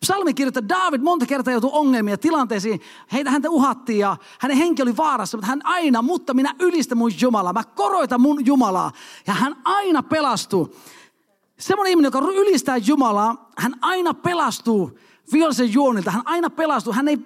Psalmi 0.00 0.34
kirjoittaa, 0.34 0.68
David 0.68 1.00
monta 1.00 1.26
kertaa 1.26 1.52
joutui 1.52 1.70
ongelmia 1.72 2.18
tilanteisiin. 2.18 2.80
Heitä 3.12 3.30
häntä 3.30 3.50
uhattiin 3.50 3.98
ja 3.98 4.16
hänen 4.38 4.56
henki 4.56 4.82
oli 4.82 4.96
vaarassa, 4.96 5.36
mutta 5.36 5.46
hän 5.46 5.60
aina, 5.64 6.02
mutta 6.02 6.34
minä 6.34 6.54
ylistän 6.60 6.98
mun 6.98 7.12
Jumalaa. 7.20 7.52
Mä 7.52 7.64
koroitan 7.64 8.20
mun 8.20 8.46
Jumalaa 8.46 8.92
ja 9.26 9.34
hän 9.34 9.56
aina 9.64 10.02
pelastuu. 10.02 10.76
Semmoinen 11.58 11.90
ihminen, 11.90 12.06
joka 12.06 12.18
ylistää 12.18 12.76
Jumalaa, 12.76 13.50
hän 13.58 13.74
aina 13.80 14.14
pelastuu 14.14 14.98
vihollisen 15.32 15.72
juonilta. 15.72 16.10
Hän 16.10 16.22
aina 16.24 16.50
pelastuu. 16.50 16.92
Hän 16.92 17.08
ei, 17.08 17.18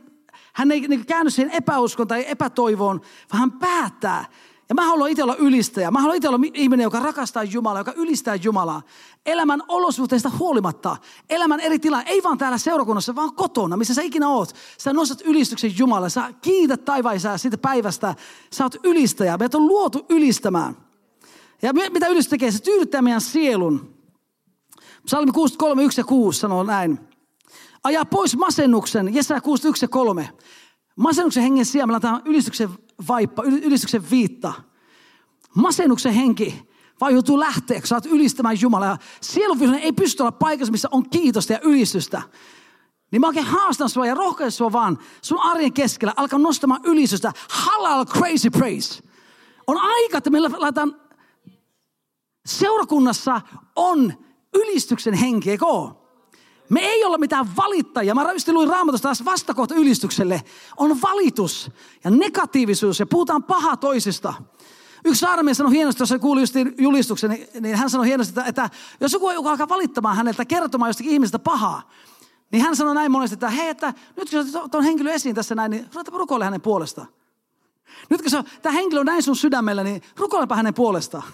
hän 0.53 0.73
ei 0.73 0.81
niin 0.81 1.07
käänny 1.07 1.31
siihen 1.31 1.55
epäuskon 1.55 2.09
tai 2.09 2.25
epätoivoon, 2.29 3.01
vaan 3.33 3.41
hän 3.41 3.53
päättää, 3.53 4.25
ja 4.69 4.75
mä 4.75 4.87
haluan 4.87 5.11
itse 5.11 5.23
olla 5.23 5.37
ylistäjä. 5.37 5.91
Mä 5.91 6.01
haluan 6.01 6.17
itse 6.17 6.29
olla 6.29 6.41
ihminen, 6.55 6.85
joka 6.85 7.01
rakastaa 7.01 7.43
Jumalaa, 7.45 7.81
joka 7.81 7.93
ylistää 7.97 8.35
Jumalaa. 8.35 8.83
Elämän 9.27 9.63
olosuhteista 9.69 10.31
huolimatta. 10.39 10.97
Elämän 11.31 11.61
eri 11.61 11.79
tila, 11.79 12.03
ei 12.03 12.23
vaan 12.23 12.39
täällä 12.39 12.59
seurakunnassa, 12.59 13.15
vaan 13.15 13.35
kotona, 13.35 13.77
missä 13.77 13.95
sä 13.95 14.03
ikinä 14.03 14.29
oot. 14.29 14.55
Sä 14.79 14.93
nostat 14.93 15.21
ylistyksen 15.25 15.79
Jumalalle. 15.79 16.11
Sä 16.11 16.33
kiität 16.43 16.85
taivaisää 16.85 17.39
siitä 17.39 17.59
päivästä. 17.59 18.15
Sä 18.53 18.65
oot 18.65 18.77
ylistäjä. 18.85 19.37
Meitä 19.37 19.59
on 19.59 19.67
luotu 19.67 20.07
ylistämään. 20.09 20.77
Ja 21.63 21.73
mitä 21.73 22.07
ylistys 22.07 22.31
tekee? 22.31 22.51
Se 22.51 22.63
tyydyttää 22.63 23.03
meidän 23.03 23.21
sielun. 23.21 23.97
Psalmi 25.05 25.33
63, 25.33 25.83
1 25.83 26.01
ja 26.01 26.05
6 26.05 26.41
sanoo 26.41 26.63
näin. 26.63 26.99
Ajaa 27.85 28.05
pois 28.05 28.37
masennuksen, 28.37 29.15
Jesä 29.15 29.41
61 29.41 29.85
ja 29.85 29.89
3. 29.89 30.31
Masennuksen 30.97 31.43
hengen 31.43 31.65
sijaan 31.65 31.89
meillä 31.89 32.13
on 32.13 32.23
ylistyksen 32.25 32.69
vaippa, 33.09 33.43
ylistyksen 33.43 34.11
viitta. 34.11 34.53
Masennuksen 35.55 36.13
henki 36.13 36.69
vai 37.01 37.13
joutuu 37.13 37.41
sä 37.85 37.95
oot 37.95 38.07
ylistämään 38.07 38.61
Jumalaa. 38.61 38.99
Sielunvihollinen 39.21 39.85
ei 39.85 39.93
pysty 39.93 40.23
olla 40.23 40.33
paikassa, 40.33 40.73
missä 40.73 40.89
on 40.91 41.11
kiitosta 41.11 41.53
ja 41.53 41.61
ylistystä. 41.63 42.23
Niin 43.11 43.21
mä 43.21 43.27
oikein 43.27 43.47
haastan 43.47 43.89
sua 43.89 44.07
ja 44.07 44.15
rohkean 44.15 44.53
sua 44.53 44.73
vaan 44.73 44.99
sun 45.23 45.41
arjen 45.41 45.73
keskellä. 45.73 46.15
Alkaa 46.17 46.39
nostamaan 46.39 46.81
ylistystä. 46.85 47.33
Halal 47.51 48.05
crazy 48.05 48.51
praise. 48.51 49.03
On 49.67 49.79
aika, 49.81 50.19
että 50.19 50.31
me 50.31 50.41
laitetaan 50.41 51.01
seurakunnassa 52.47 53.41
on 53.77 54.15
ylistyksen 54.55 55.15
henki, 55.15 55.51
eikö 55.51 55.67
ole? 55.67 56.06
Me 56.69 56.81
ei 56.81 57.05
olla 57.05 57.19
mitään 57.19 57.57
valittajia. 57.57 58.15
Mä 58.15 58.33
just 58.33 58.49
luin 58.49 58.69
raamatusta 58.69 59.03
taas 59.03 59.25
vastakohta 59.25 59.75
ylistykselle. 59.75 60.43
On 60.77 61.03
valitus 61.03 61.71
ja 62.05 62.11
negatiivisuus 62.11 63.01
ja 63.01 63.07
puhutaan 63.07 63.43
paha 63.43 63.77
toisista. 63.77 64.35
Yksi 65.05 65.21
saarnamies 65.21 65.57
sanoi 65.57 65.73
hienosti, 65.73 66.03
jos 66.03 66.11
hän 66.11 66.21
kuuli 66.21 66.41
just 66.41 66.55
julistuksen, 66.79 67.31
niin, 67.31 67.49
niin 67.61 67.77
hän 67.77 67.91
sanoi 67.91 68.07
hienosti, 68.07 68.31
että, 68.31 68.45
että 68.49 68.71
jos 69.01 69.13
joku, 69.13 69.31
joku 69.31 69.49
alkaa 69.49 69.69
valittamaan 69.69 70.17
häneltä, 70.17 70.45
kertomaan 70.45 70.89
jostakin 70.89 71.13
ihmisestä 71.13 71.39
pahaa, 71.39 71.91
niin 72.53 72.63
hän 72.63 72.77
sanoi 72.77 72.95
näin 72.95 73.13
monesti, 73.13 73.35
että 73.35 73.51
hei, 73.51 73.69
että 73.69 73.95
nyt 74.17 74.31
kun 74.31 74.47
sä 74.47 74.69
tuon 74.69 74.85
henkilön 74.85 75.15
esiin 75.15 75.35
tässä 75.35 75.55
näin, 75.55 75.71
niin 75.71 75.87
ruveta 75.95 76.11
rukoile 76.15 76.45
hänen 76.45 76.61
puolestaan. 76.61 77.09
Nyt 78.11 78.23
kun 78.23 78.45
tämä 78.63 78.73
henkilö 78.73 79.01
on 79.01 79.07
näin 79.07 79.23
sun 79.23 79.37
sydämellä, 79.37 79.85
niin 79.85 80.03
rukoilepa 80.17 80.57
hänen 80.57 80.75
puolestaan. 80.75 81.25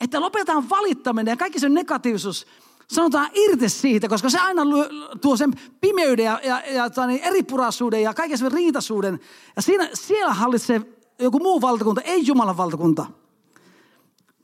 Että 0.00 0.20
lopetetaan 0.20 0.70
valittaminen 0.70 1.32
ja 1.32 1.36
kaikki 1.36 1.60
se 1.60 1.68
negatiivisuus 1.68 2.46
sanotaan 2.94 3.30
irti 3.34 3.68
siitä, 3.68 4.08
koska 4.08 4.30
se 4.30 4.38
aina 4.38 4.62
tuo 5.20 5.36
sen 5.36 5.52
pimeyden 5.80 6.24
ja, 6.24 6.40
ja, 6.44 6.62
ja 6.72 7.06
niin 7.06 7.22
eripuraisuuden 7.22 8.02
ja 8.02 8.14
kaiken 8.14 8.38
sen 8.38 8.52
riitaisuuden. 8.52 9.20
Ja 9.56 9.62
siinä, 9.62 9.88
siellä 9.94 10.34
hallitsee 10.34 10.82
joku 11.18 11.38
muu 11.38 11.60
valtakunta, 11.60 12.00
ei 12.00 12.26
Jumalan 12.26 12.56
valtakunta. 12.56 13.06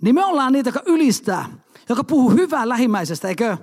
Niin 0.02 0.14
me 0.14 0.24
ollaan 0.24 0.52
niitä, 0.52 0.68
jotka 0.68 0.82
ylistää, 0.86 1.48
joka 1.88 2.04
puhuu 2.04 2.30
hyvää 2.30 2.68
lähimmäisestä, 2.68 3.28
eikö? 3.28 3.56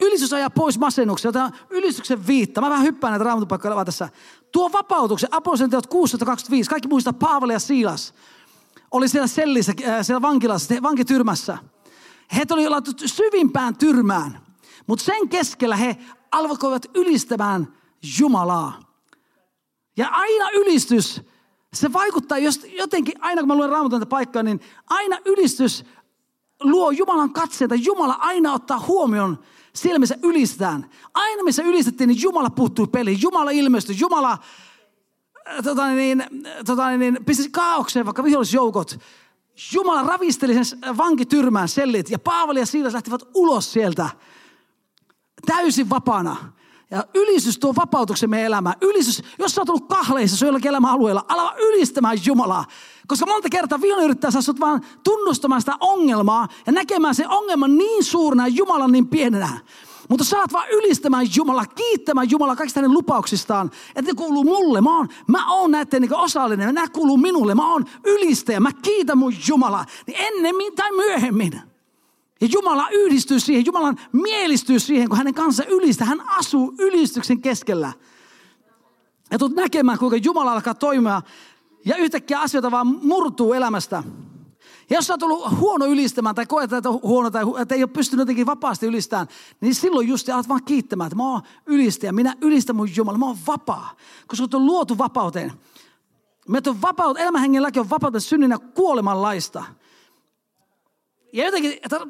Ylistys 0.00 0.32
ajaa 0.32 0.50
pois 0.50 0.78
masennuksen, 0.78 1.28
otetaan 1.28 1.52
ylistyksen 1.70 2.26
viitta. 2.26 2.60
Mä 2.60 2.70
vähän 2.70 2.86
hyppään 2.86 3.12
näitä 3.12 3.24
raamatupaikkoja 3.24 3.84
tässä. 3.84 4.08
Tuo 4.52 4.72
vapautuksen, 4.72 5.28
apostolien 5.32 5.70
teot 5.70 5.86
625, 5.86 6.70
kaikki 6.70 6.88
muistaa 6.88 7.12
Paavali 7.12 7.52
ja 7.52 7.58
Siilas. 7.58 8.14
Oli 8.90 9.08
siellä 9.08 9.26
sellissä, 9.26 9.72
äh, 9.88 9.98
siellä 10.02 10.22
vankilassa, 10.22 10.74
vankityrmässä. 10.82 11.58
He 12.36 12.44
oli 12.50 12.68
laitettu 12.68 13.08
syvimpään 13.08 13.76
tyrmään. 13.76 14.40
Mutta 14.86 15.04
sen 15.04 15.28
keskellä 15.28 15.76
he 15.76 15.96
alkoivat 16.32 16.86
ylistämään 16.94 17.74
Jumalaa. 18.18 18.80
Ja 19.96 20.08
aina 20.08 20.50
ylistys, 20.50 21.22
se 21.74 21.92
vaikuttaa 21.92 22.38
jos 22.38 22.66
jotenkin, 22.78 23.14
aina 23.20 23.42
kun 23.42 23.48
mä 23.48 23.54
luen 23.54 23.70
raamatun 23.70 24.06
paikkaa, 24.06 24.42
niin 24.42 24.60
aina 24.90 25.18
ylistys 25.24 25.84
luo 26.62 26.90
Jumalan 26.90 27.32
katseita. 27.32 27.74
Jumala 27.74 28.16
aina 28.20 28.52
ottaa 28.52 28.80
huomioon 28.80 29.38
siellä, 29.74 29.98
missä 29.98 30.16
ylistään. 30.22 30.90
Aina 31.14 31.42
missä 31.42 31.62
ylistettiin, 31.62 32.08
niin 32.08 32.22
Jumala 32.22 32.50
puuttui 32.50 32.86
peliin. 32.86 33.22
Jumala 33.22 33.50
ilmestyi. 33.50 33.96
Jumala 34.00 34.32
äh, 34.32 35.64
tota 35.64 35.86
niin, 35.86 36.24
tota 36.66 36.90
niin, 36.90 37.18
pisti 37.26 37.50
kaaukseen 37.50 38.06
vaikka 38.06 38.24
vihollisjoukot. 38.24 38.98
Jumala 39.72 40.02
ravisteli 40.02 40.64
sen 40.64 40.96
vankityrmään 40.96 41.68
sellit 41.68 42.10
ja 42.10 42.18
Paavali 42.18 42.58
ja 42.58 42.66
Siilas 42.66 42.92
lähtivät 42.92 43.22
ulos 43.34 43.72
sieltä 43.72 44.08
täysin 45.46 45.90
vapaana. 45.90 46.36
Ja 46.90 47.04
ylistys 47.14 47.58
tuo 47.58 47.74
vapautuksen 47.76 48.30
meidän 48.30 48.46
elämään. 48.46 48.76
Ylistys, 48.80 49.22
jos 49.38 49.54
sä 49.54 49.60
oot 49.60 49.68
ollut 49.68 49.88
kahleissa 49.88 50.46
jollakin 50.46 50.68
elämän 50.68 50.90
alueella, 50.90 51.24
ala 51.28 51.54
ylistämään 51.58 52.18
Jumalaa. 52.26 52.64
Koska 53.06 53.26
monta 53.26 53.48
kertaa 53.48 53.80
vihollinen 53.80 54.10
yrittää 54.10 54.30
saada 54.30 54.42
sut 54.42 54.60
vaan 54.60 54.80
tunnustamaan 55.04 55.60
sitä 55.60 55.76
ongelmaa 55.80 56.48
ja 56.66 56.72
näkemään 56.72 57.14
sen 57.14 57.28
ongelman 57.28 57.78
niin 57.78 58.04
suurena 58.04 58.48
ja 58.48 58.54
Jumalan 58.56 58.92
niin 58.92 59.08
pienenä. 59.08 59.48
Mutta 60.08 60.24
saat 60.24 60.52
vaan 60.52 60.68
ylistämään 60.70 61.26
Jumalaa, 61.36 61.66
kiittämään 61.66 62.30
Jumalaa 62.30 62.56
kaikista 62.56 62.80
hänen 62.80 62.92
lupauksistaan, 62.92 63.70
että 63.96 64.10
ne 64.10 64.14
kuuluu 64.16 64.44
mulle. 64.44 64.80
Mä 64.80 64.96
oon, 64.96 65.08
mä 65.26 65.52
oon 65.52 65.70
näiden 65.70 66.02
niin 66.02 66.14
osallinen, 66.14 66.74
nämä 66.74 66.88
kuuluu 66.88 67.16
minulle. 67.16 67.54
Mä 67.54 67.72
oon 67.72 67.84
ylistäjä, 68.04 68.60
mä 68.60 68.72
kiitän 68.82 69.18
mun 69.18 69.34
Jumalaa. 69.48 69.84
Niin 70.06 70.16
ennemmin 70.20 70.74
tai 70.74 70.92
myöhemmin. 70.92 71.60
Ja 72.40 72.48
Jumala 72.52 72.88
yhdistyy 72.88 73.40
siihen, 73.40 73.66
Jumalan 73.66 73.98
mielistyy 74.12 74.78
siihen, 74.78 75.08
kun 75.08 75.18
hänen 75.18 75.34
kanssa 75.34 75.64
ylistää. 75.64 76.06
Hän 76.06 76.22
asuu 76.28 76.74
ylistyksen 76.78 77.40
keskellä. 77.40 77.92
Ja 79.30 79.38
tulet 79.38 79.54
näkemään, 79.54 79.98
kuinka 79.98 80.16
Jumala 80.16 80.52
alkaa 80.52 80.74
toimia. 80.74 81.22
Ja 81.84 81.96
yhtäkkiä 81.96 82.40
asioita 82.40 82.70
vaan 82.70 82.86
murtuu 82.86 83.52
elämästä. 83.52 84.02
Ja 84.90 84.96
jos 84.96 85.06
sä 85.06 85.12
oot 85.12 85.22
ollut 85.22 85.58
huono 85.58 85.86
ylistämään 85.86 86.34
tai 86.34 86.46
koet, 86.46 86.72
että 86.72 86.88
on 86.88 87.00
huono 87.02 87.30
tai 87.30 87.44
että 87.60 87.74
ei 87.74 87.82
ole 87.82 87.90
pystynyt 87.90 88.22
jotenkin 88.22 88.46
vapaasti 88.46 88.86
ylistämään, 88.86 89.28
niin 89.60 89.74
silloin 89.74 90.08
just 90.08 90.28
alat 90.28 90.48
vaan 90.48 90.64
kiittämään, 90.64 91.06
että 91.06 91.16
mä 91.16 91.30
oon 91.30 91.42
ylistäjä, 91.66 92.12
minä 92.12 92.34
ylistän 92.40 92.76
mun 92.76 92.96
Jumala, 92.96 93.18
mä 93.18 93.26
oon 93.26 93.38
vapaa, 93.46 93.96
koska 94.26 94.36
sut 94.36 94.54
on 94.54 94.66
luotu 94.66 94.98
vapauteen. 94.98 95.52
Meitä 96.48 96.70
on 96.70 96.82
vapaut, 96.82 97.18
elämänhengen 97.18 97.62
laki 97.62 97.80
on 97.80 97.90
vapautta 97.90 98.20
synninä 98.20 98.58
kuoleman 98.58 99.22
laista. 99.22 99.64
Ja 101.34 101.44
jotenkin, 101.44 101.72
että, 101.72 102.00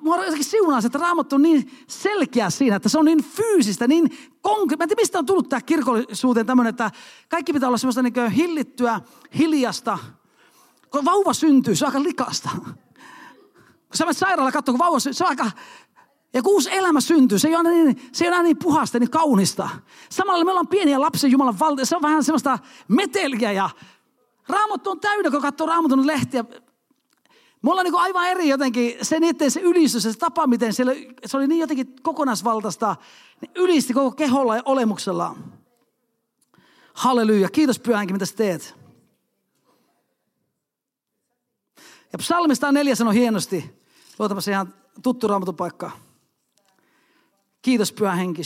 mua 0.00 0.16
jotenkin 0.16 0.44
siunaa 0.44 0.80
että 0.86 0.98
raamattu 0.98 1.36
on 1.36 1.42
niin 1.42 1.70
selkeä 1.88 2.50
siinä, 2.50 2.76
että 2.76 2.88
se 2.88 2.98
on 2.98 3.04
niin 3.04 3.24
fyysistä, 3.24 3.86
niin 3.86 4.10
konkreettista. 4.42 4.76
Mä 4.76 4.84
en 4.84 4.88
tiedä, 4.88 5.00
mistä 5.00 5.18
on 5.18 5.26
tullut 5.26 5.48
tämä 5.48 5.60
kirkollisuuteen 5.60 6.46
tämmöinen, 6.46 6.70
että 6.70 6.90
kaikki 7.28 7.52
pitää 7.52 7.68
olla 7.68 7.78
semmoista 7.78 8.02
niin 8.02 8.30
hillittyä, 8.30 9.00
hiljasta. 9.38 9.98
Kun 10.90 11.04
vauva 11.04 11.32
syntyy, 11.32 11.74
se 11.74 11.84
on 11.84 11.88
aika 11.88 12.02
likasta. 12.02 12.48
Kun 12.54 13.96
sä 13.96 14.04
menet 14.04 14.16
sairaala 14.16 14.52
katsoa, 14.52 14.72
kun 14.72 14.78
vauva 14.78 15.00
syntyy, 15.00 15.16
se 15.16 15.24
on 15.24 15.30
aika... 15.30 15.50
Ja 16.34 16.42
kun 16.42 16.52
uusi 16.52 16.70
elämä 16.72 17.00
syntyy, 17.00 17.38
se 17.38 17.48
ei 17.48 17.56
ole 17.56 17.70
niin, 17.70 18.08
se 18.12 18.24
ei 18.24 18.30
ole 18.30 18.42
niin 18.42 18.56
puhasta, 18.56 18.98
niin 18.98 19.10
kaunista. 19.10 19.68
Samalla 20.10 20.44
me 20.44 20.50
ollaan 20.50 20.68
pieniä 20.68 21.00
lapsia 21.00 21.30
Jumalan 21.30 21.58
valta. 21.58 21.84
Se 21.84 21.96
on 21.96 22.02
vähän 22.02 22.24
semmoista 22.24 22.58
meteliä 22.88 23.52
ja 23.52 23.70
Raamattu 24.48 24.90
on 24.90 25.00
täynnä, 25.00 25.30
kun 25.30 25.42
katsoo 25.42 25.66
Raamatun 25.66 26.06
lehtiä. 26.06 26.44
Me 27.62 27.70
ollaan 27.70 27.84
niin 27.84 27.94
aivan 27.94 28.28
eri 28.28 28.48
jotenkin, 28.48 28.94
se 29.02 29.20
niiden 29.20 29.50
se 29.50 29.60
ylistys, 29.60 30.02
se 30.02 30.18
tapa, 30.18 30.46
miten 30.46 30.72
siellä, 30.72 30.92
se 31.26 31.36
oli 31.36 31.46
niin 31.46 31.60
jotenkin 31.60 31.94
kokonaisvaltaista, 32.02 32.96
niin 33.40 33.50
ylisti 33.54 33.92
koko 33.92 34.10
keholla 34.10 34.56
ja 34.56 34.62
olemuksella. 34.64 35.36
Halleluja, 36.94 37.48
kiitos 37.48 37.78
pyhänkin, 37.78 38.14
mitä 38.14 38.26
sä 38.26 38.36
teet. 38.36 38.79
Ja 42.12 42.18
psalmista 42.18 42.72
neljä 42.72 42.94
sanoi 42.94 43.14
hienosti, 43.14 43.80
luotapa 44.18 44.40
se 44.40 44.50
ihan 44.50 44.74
tuttu 45.02 45.28
raamatun 45.28 45.56
paikka. 45.56 45.90
Kiitos 47.62 47.92
pyhä 47.92 48.14
henki. 48.14 48.42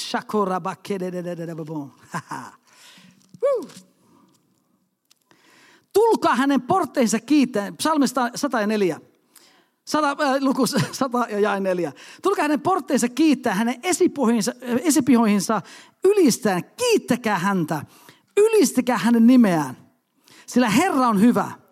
Tulkaa 5.93 6.37
hänen 6.37 6.63
portteinsa 6.63 7.21
kiittäen. 7.21 7.77
Psalmista 7.77 8.31
104. 8.35 9.01
100, 9.85 10.11
äh, 10.11 10.17
luku 10.41 10.67
100 10.93 11.27
ja 11.31 11.41
jae 11.41 11.61
4. 11.61 11.93
Tulkaa 12.23 12.43
hänen 12.43 12.61
portteinsa 12.61 13.09
kiittää, 13.09 13.55
hänen 13.55 13.81
esipihoihinsa, 13.83 14.53
äh, 14.63 14.81
esipihoihinsa 14.83 15.63
ylistään. 16.05 16.65
Kiittäkää 16.77 17.39
häntä. 17.39 17.83
Ylistäkää 18.37 18.99
hänen 18.99 19.27
nimeään. 19.27 19.77
Sillä 20.47 20.71
Herra 20.71 21.09
on 21.09 21.21
hyvä. 21.21 21.64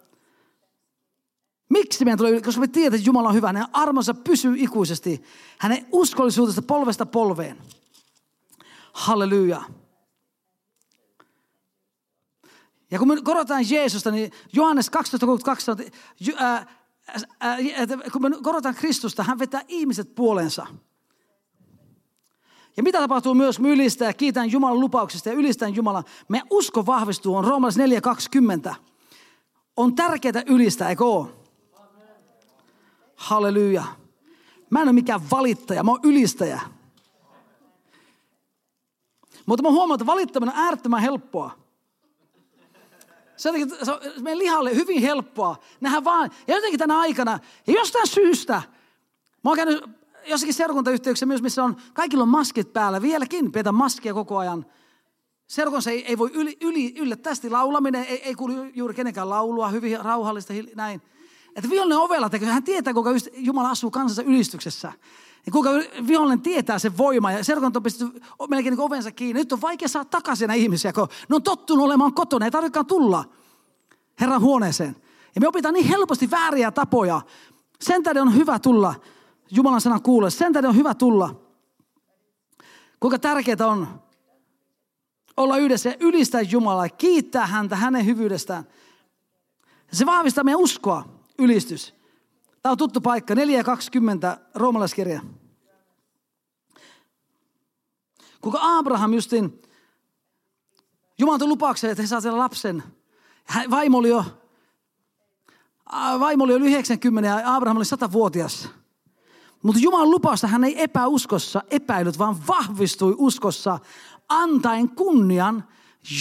Miksi 1.73 2.05
meidän 2.05 2.19
tulee, 2.19 2.41
koska 2.41 2.61
me 2.61 2.69
tiedämme, 2.69 2.97
että 2.97 3.07
Jumala 3.07 3.29
on 3.29 3.35
hyvä. 3.35 3.47
Hänen 3.47 3.67
armonsa 3.73 4.15
pysyy 4.15 4.55
ikuisesti. 4.57 5.23
Hänen 5.59 5.87
uskollisuudesta 5.93 6.63
polvesta 6.63 7.07
polveen. 7.07 7.59
Halleluja. 8.93 9.63
Ja 12.91 12.99
kun 12.99 13.09
me 13.09 13.23
korotaan 13.23 13.71
Jeesusta, 13.71 14.11
niin 14.11 14.33
Johannes 14.53 14.91
12.32 16.27 16.33
äh, 16.43 16.67
äh, 17.45 18.13
kun 18.13 18.23
me 18.23 18.31
korotaan 18.43 18.75
Kristusta, 18.75 19.23
hän 19.23 19.39
vetää 19.39 19.63
ihmiset 19.69 20.15
puoleensa. 20.15 20.67
Ja 22.77 22.83
mitä 22.83 22.99
tapahtuu 22.99 23.35
myös, 23.35 23.61
me 23.61 23.69
ylistää 23.69 24.13
kiitän 24.13 24.53
Jumalan 24.53 24.81
lupauksista 24.81 25.29
ja 25.29 25.35
ylistän 25.35 25.75
Jumala. 25.75 26.05
Me 26.29 26.43
usko 26.51 26.87
vahvistuu, 26.87 27.37
on 27.37 27.45
Roomalais 27.45 27.79
4.20. 28.69 28.75
On 29.77 29.95
tärkeää 29.95 30.43
ylistää, 30.47 30.89
eikö 30.89 31.05
ole? 31.05 31.42
Halleluja. 33.23 33.85
Mä 34.71 34.81
en 34.81 34.89
ole 34.89 34.93
mikään 34.93 35.31
valittaja, 35.31 35.85
mä 35.85 35.91
oon 35.91 36.01
ylistäjä. 36.03 36.61
Mutta 39.47 39.63
mä 39.63 39.71
huomaan, 39.71 39.97
että 39.97 40.07
valittaminen 40.07 40.55
on 40.55 40.61
äärettömän 40.61 41.01
helppoa. 41.03 41.51
Se 43.37 43.51
on, 43.51 43.57
meidän 44.21 44.39
lihalle 44.39 44.75
hyvin 44.75 45.03
helppoa 45.03 45.57
nähdä 45.81 46.05
vaan. 46.05 46.31
Ja 46.47 46.55
jotenkin 46.55 46.79
tänä 46.79 46.99
aikana, 46.99 47.39
ja 47.67 47.73
jostain 47.73 48.07
syystä, 48.07 48.63
mä 49.45 49.51
oon 49.51 49.57
käynyt 49.57 49.85
jossakin 50.27 50.55
seurakuntayhteyksissä 50.55 51.27
myös, 51.27 51.43
missä 51.43 51.65
on, 51.65 51.77
kaikilla 51.93 52.23
on 52.23 52.29
maskit 52.29 52.73
päällä. 52.73 53.03
Vieläkin 53.03 53.53
pidetään 53.53 53.75
maskia 53.75 54.15
koko 54.15 54.39
ajan. 54.39 54.67
Seurakunnassa 55.47 55.91
ei, 55.91 56.07
ei 56.07 56.19
voi 56.19 56.31
yli, 56.35 56.57
yli, 56.61 56.95
yllättävästi 56.99 57.51
laulaminen, 57.51 58.05
ei, 58.05 58.23
ei 58.23 58.35
kuulu 58.35 58.55
juuri 58.75 58.95
kenenkään 58.95 59.31
laulua, 59.31 59.69
hyvin 59.69 60.01
rauhallista, 60.01 60.55
näin. 60.75 61.03
Että 61.57 61.71
vihollinen 61.71 61.99
ovella 61.99 62.31
tekee, 62.31 62.49
hän 62.49 62.63
tietää, 62.63 62.95
kuinka 62.95 63.11
Jumala 63.35 63.71
asuu 63.71 63.91
kansansa 63.91 64.23
ylistyksessä. 64.23 64.93
Ja 65.47 65.53
kuinka 65.53 65.71
vihollinen 66.07 66.41
tietää 66.41 66.79
sen 66.79 66.99
voima 66.99 67.33
ja 67.33 67.45
seurakunnat 67.45 67.77
on 67.77 67.83
pistetty 67.83 68.21
melkein 68.49 68.73
niin 68.73 68.81
ovensa 68.81 69.11
kiinni. 69.11 69.41
Nyt 69.41 69.53
on 69.53 69.61
vaikea 69.61 69.89
saada 69.89 70.05
takaisin 70.05 70.49
näitä 70.49 70.63
ihmisiä, 70.63 70.93
kun 70.93 71.09
ne 71.29 71.37
on 71.37 71.43
tottunut 71.43 71.85
olemaan 71.85 72.15
kotona. 72.15 72.45
Ei 72.45 72.51
tarvitsekaan 72.51 72.87
tulla 72.87 73.25
Herran 74.21 74.41
huoneeseen. 74.41 74.97
Ja 75.35 75.41
me 75.41 75.49
opitaan 75.49 75.75
niin 75.75 75.89
helposti 75.89 76.31
vääriä 76.31 76.71
tapoja. 76.71 77.21
Sen 77.81 78.03
tähden 78.03 78.23
on 78.23 78.35
hyvä 78.35 78.59
tulla 78.59 78.95
Jumalan 79.51 79.81
sanan 79.81 80.03
kuulle. 80.03 80.31
Sen 80.31 80.53
tähden 80.53 80.69
on 80.69 80.77
hyvä 80.77 80.95
tulla. 80.95 81.41
Kuinka 83.01 83.19
tärkeää 83.19 83.67
on 83.67 83.89
olla 85.37 85.57
yhdessä 85.57 85.89
ja 85.89 85.97
ylistää 86.01 86.41
Jumalaa, 86.41 86.89
kiittää 86.89 87.47
häntä 87.47 87.77
hänen 87.77 88.07
hyvyydestään. 88.07 88.65
Se 89.93 90.07
vahvistaa 90.07 90.45
meidän 90.45 90.61
uskoa, 90.61 91.05
ylistys. 91.39 91.95
Tämä 92.63 92.71
on 92.71 92.79
tuttu 92.79 93.01
paikka, 93.01 93.35
4.20 93.35 93.41
roomalaiskirja. 94.55 95.21
Kuinka 98.41 98.59
Abraham 98.63 99.15
justin, 99.15 99.63
Jumala 101.19 101.47
lupauksen, 101.47 101.91
että 101.91 102.03
he 102.03 102.07
saa 102.07 102.21
siellä 102.21 102.39
lapsen. 102.39 102.83
Vaimo 103.71 103.99
oli 103.99 104.09
jo, 104.09 104.25
vaimo 106.21 106.45
oli 106.45 106.53
jo 106.53 106.59
90 106.59 107.29
ja 107.29 107.55
Abraham 107.55 107.77
oli 107.77 107.85
100-vuotias. 107.85 108.69
Mutta 109.63 109.81
Jumalan 109.81 110.11
lupausta 110.11 110.47
hän 110.47 110.65
ei 110.65 110.83
epäuskossa 110.83 111.63
epäilyt, 111.71 112.19
vaan 112.19 112.47
vahvistui 112.47 113.15
uskossa 113.19 113.79
antaen 114.29 114.89
kunnian 114.89 115.69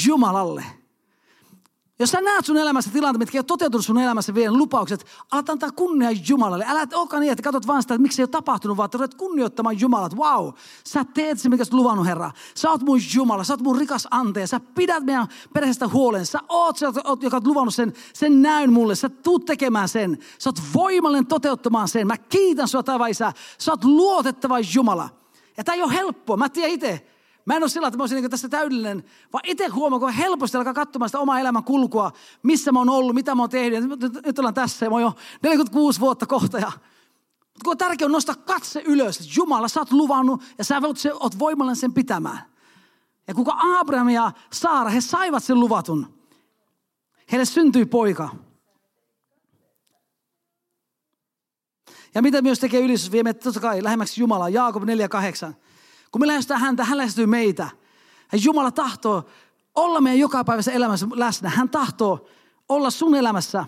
Jumalalle. 0.06 0.64
Jos 2.02 2.12
sä 2.12 2.22
näet 2.22 2.46
sun 2.46 2.58
elämässä 2.58 2.92
tilanteita, 2.92 3.20
mitkä 3.20 3.38
ei 3.38 3.40
ole 3.40 3.46
toteutunut 3.46 3.86
sun 3.86 3.98
elämässä 3.98 4.36
vielä 4.36 4.58
lupaukset, 4.58 5.06
alat 5.32 5.50
antaa 5.50 5.72
kunnia 5.72 6.10
Jumalalle. 6.28 6.66
Älä 6.68 6.88
olekaan 6.94 7.22
niin, 7.22 7.32
että 7.32 7.44
katsot 7.44 7.68
vaan 7.68 7.82
sitä, 7.82 7.94
että 7.94 8.02
miksi 8.02 8.22
ei 8.22 8.24
ole 8.24 8.30
tapahtunut, 8.30 8.78
vaan 8.78 8.90
että 9.04 9.18
kunnioittamaan 9.18 9.80
Jumalaa. 9.80 10.10
wow, 10.16 10.50
sä 10.84 11.06
teet 11.14 11.40
se, 11.40 11.50
mikä 11.50 11.66
sä 11.66 11.78
luvannut, 11.78 12.06
Herra. 12.06 12.32
Sä 12.56 12.70
oot 12.70 12.82
mun 12.82 13.00
Jumala, 13.16 13.44
sä 13.44 13.54
oot 13.54 13.62
mun 13.62 13.78
rikas 13.78 14.08
anteja. 14.12 14.48
Sä 14.48 14.60
pidät 14.60 15.04
meidän 15.04 15.28
perheestä 15.54 15.88
huolen. 15.88 16.26
Sä 16.26 16.40
oot 16.50 16.78
se, 16.78 16.86
joka 17.22 17.38
oot 17.38 17.48
luvannut 17.48 17.76
sen, 17.76 17.94
sen 18.14 18.42
näyn 18.42 18.74
mulle. 18.74 18.96
Sä 18.96 19.10
tuut 19.10 19.46
tekemään 19.46 19.90
sen. 19.90 20.18
Sä 20.40 20.50
oot 20.50 20.62
voimallinen 20.74 21.28
toteuttamaan 21.28 21.88
sen. 21.88 22.08
Mä 22.08 22.18
kiitän 22.18 22.68
sua 22.68 22.84
taivaan 22.84 23.10
isä. 23.10 23.34
Sä 23.58 23.72
oot 23.72 23.84
luotettava 23.84 24.58
Jumala. 24.74 25.10
Ja 25.58 25.64
tämä 25.64 25.76
ei 25.76 25.84
ole 25.84 25.94
helppoa. 25.94 26.38
Mä 26.38 26.50
tiedän 26.50 26.72
itse. 26.72 27.11
Mä 27.46 27.56
en 27.56 27.64
ole 27.64 27.70
sillä, 27.70 27.88
että 27.88 27.98
mä 27.98 28.04
olisin 28.04 28.16
niin 28.16 28.32
tässä 28.32 28.50
täydellinen, 28.50 29.04
vaan 29.34 29.42
itse 29.48 29.68
huomaan, 29.68 30.00
kun 30.00 30.14
helposti 30.14 30.58
alkaa 30.58 30.74
katsomaan 30.74 31.10
sitä 31.10 31.20
omaa 31.20 31.40
elämän 31.40 31.64
kulkua, 31.64 32.12
missä 32.44 32.72
mä 32.72 32.80
oon 32.80 32.90
ollut, 32.90 33.16
mitä 33.16 33.36
mä 33.36 33.42
oon 33.42 33.50
tehnyt. 33.50 33.84
Nyt, 34.02 34.26
nyt 34.26 34.40
ollaan 34.40 34.54
tässä 34.54 34.86
ja 34.86 34.90
mä 34.90 34.96
oon 34.96 35.02
jo 35.02 35.14
46 35.44 36.00
vuotta 36.00 36.26
kohta. 36.26 36.60
Ja, 36.60 36.72
mutta 37.38 37.64
kun 37.64 37.72
on 37.72 37.78
tärkeää 37.78 38.06
on 38.06 38.12
nostaa 38.12 38.36
katse 38.36 38.82
ylös, 38.86 39.18
että 39.18 39.34
Jumala, 39.38 39.68
sä 39.68 39.80
oot 39.80 39.92
luvannut 39.92 40.44
ja 40.58 40.64
sä 40.64 40.82
voit, 40.82 40.98
oot 41.20 41.40
voimallinen 41.40 41.76
sen 41.76 41.94
pitämään. 41.94 42.42
Ja 43.28 43.34
kuka 43.34 43.58
Abraham 43.80 44.10
ja 44.10 44.32
Saara, 44.54 44.90
he 44.90 45.02
saivat 45.02 45.44
sen 45.44 45.60
luvatun. 45.60 46.22
Heille 47.32 47.46
syntyi 47.46 47.86
poika. 47.86 48.30
Ja 52.16 52.22
mitä 52.22 52.42
myös 52.42 52.60
tekee 52.60 52.82
ylistys, 52.82 53.12
vie 53.12 53.24
meitä 53.24 53.40
totta 53.40 53.60
kai 53.60 53.84
lähemmäksi 53.84 54.22
Jumalaa. 54.22 54.50
Jaakob 54.50 54.84
4.8. 54.84 55.54
Kun 56.12 56.22
me 56.22 56.28
lähestytään 56.28 56.62
häntä, 56.62 56.84
hän 56.84 56.98
lähestyy 56.98 57.26
meitä. 57.26 57.70
Ja 58.32 58.38
Jumala 58.44 58.72
tahtoo 58.72 59.30
olla 59.76 60.02
meidän 60.02 60.20
jokapäiväisessä 60.20 60.72
elämässä 60.72 61.08
läsnä. 61.14 61.50
Hän 61.50 61.70
tahtoo 61.70 62.28
olla 62.70 62.90
sun 62.90 63.16
elämässä 63.16 63.66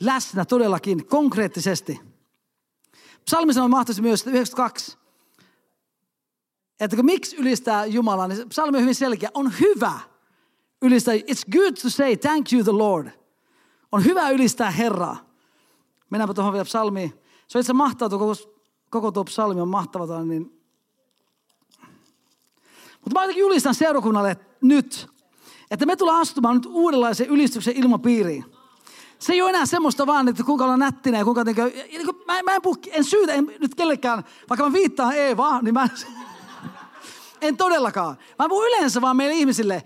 läsnä 0.00 0.44
todellakin, 0.44 1.06
konkreettisesti. 1.06 2.00
Psalmi 3.24 3.54
sanoo 3.54 3.68
mahtaisi 3.68 4.02
myös 4.02 4.26
92, 4.26 4.98
että 6.80 6.96
kun 6.96 7.04
miksi 7.04 7.36
ylistää 7.36 7.86
Jumalaa, 7.86 8.28
niin 8.28 8.48
psalmi 8.48 8.76
on 8.76 8.82
hyvin 8.82 8.94
selkeä. 8.94 9.30
On 9.34 9.52
hyvä 9.60 10.00
ylistää. 10.82 11.14
It's 11.14 11.50
good 11.52 11.72
to 11.82 11.90
say 11.90 12.16
thank 12.16 12.52
you 12.52 12.64
the 12.64 12.72
Lord. 12.72 13.08
On 13.92 14.04
hyvä 14.04 14.30
ylistää 14.30 14.70
Herraa. 14.70 15.16
Mennäänpä 16.10 16.34
tuohon 16.34 16.52
vielä 16.52 16.64
psalmiin. 16.64 17.12
Se 17.48 17.58
on 17.58 17.60
itse 17.60 17.72
mahtavaa, 17.72 18.18
koko, 18.18 18.34
koko 18.90 19.12
tuo 19.12 19.24
psalmi 19.24 19.60
on 19.60 19.68
mahtavaa, 19.68 20.24
niin 20.24 20.61
mutta 23.04 23.20
mä 23.20 23.24
julistan 23.24 23.74
seurakunnalle 23.74 24.36
nyt, 24.60 25.08
että 25.70 25.86
me 25.86 25.96
tullaan 25.96 26.20
astumaan 26.20 26.54
nyt 26.56 26.66
uudenlaisen 26.66 27.26
ylistyksen 27.26 27.76
ilmapiiriin. 27.76 28.44
Se 29.18 29.32
ei 29.32 29.42
ole 29.42 29.50
enää 29.50 29.66
semmoista 29.66 30.06
vaan, 30.06 30.28
että 30.28 30.44
kuinka 30.44 30.64
olla 30.64 30.76
nättinä 30.76 31.18
ja 31.18 31.24
kuinka... 31.24 31.44
Niin 31.44 32.04
kuin, 32.04 32.16
mä, 32.26 32.42
mä 32.42 32.54
en, 32.54 32.62
puhu, 32.62 32.76
en 32.90 33.04
syytä 33.04 33.32
en 33.32 33.52
nyt 33.60 33.74
kellekään, 33.74 34.24
vaikka 34.48 34.66
mä 34.66 34.72
viittaan 34.72 35.16
Eevaa, 35.16 35.62
niin 35.62 35.74
mä... 35.74 35.88
en 37.42 37.56
todellakaan. 37.56 38.16
Mä 38.38 38.48
puhun 38.48 38.66
yleensä 38.66 39.00
vaan 39.00 39.16
meille 39.16 39.34
ihmisille, 39.34 39.82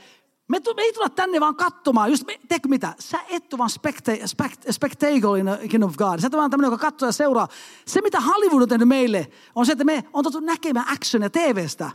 me, 0.49 0.61
me 0.77 0.83
ei 0.83 0.93
tulla 0.93 1.09
tänne 1.09 1.41
vaan 1.41 1.57
katsomaan. 1.57 2.11
Just, 2.11 2.27
me, 2.27 2.41
teekö 2.49 2.69
mitä? 2.69 2.95
Sä 2.99 3.19
et 3.29 3.53
ole 3.53 3.59
vaan 3.59 3.71
spectacle 3.71 4.27
spect, 4.27 4.63
spectacle 4.71 5.39
in 5.39 5.47
the 5.47 5.69
kingdom 5.69 5.91
of 5.91 5.97
God. 5.97 6.21
Sä 6.21 6.27
et 6.27 6.35
ole 6.35 6.41
vaan 6.41 6.51
tämmöinen, 6.51 6.73
joka 6.73 6.87
katsoo 6.87 7.09
ja 7.09 7.13
seuraa. 7.13 7.49
Se, 7.87 8.01
mitä 8.01 8.21
Hollywood 8.21 8.63
on 8.63 8.69
tehnyt 8.69 8.89
meille, 8.89 9.27
on 9.55 9.67
se, 9.67 9.73
että 9.73 9.85
me 9.85 10.05
on 10.13 10.25
tottu 10.25 10.41
näkemään 10.41 10.87
actionia 10.93 11.31
TVstä. 11.31 11.91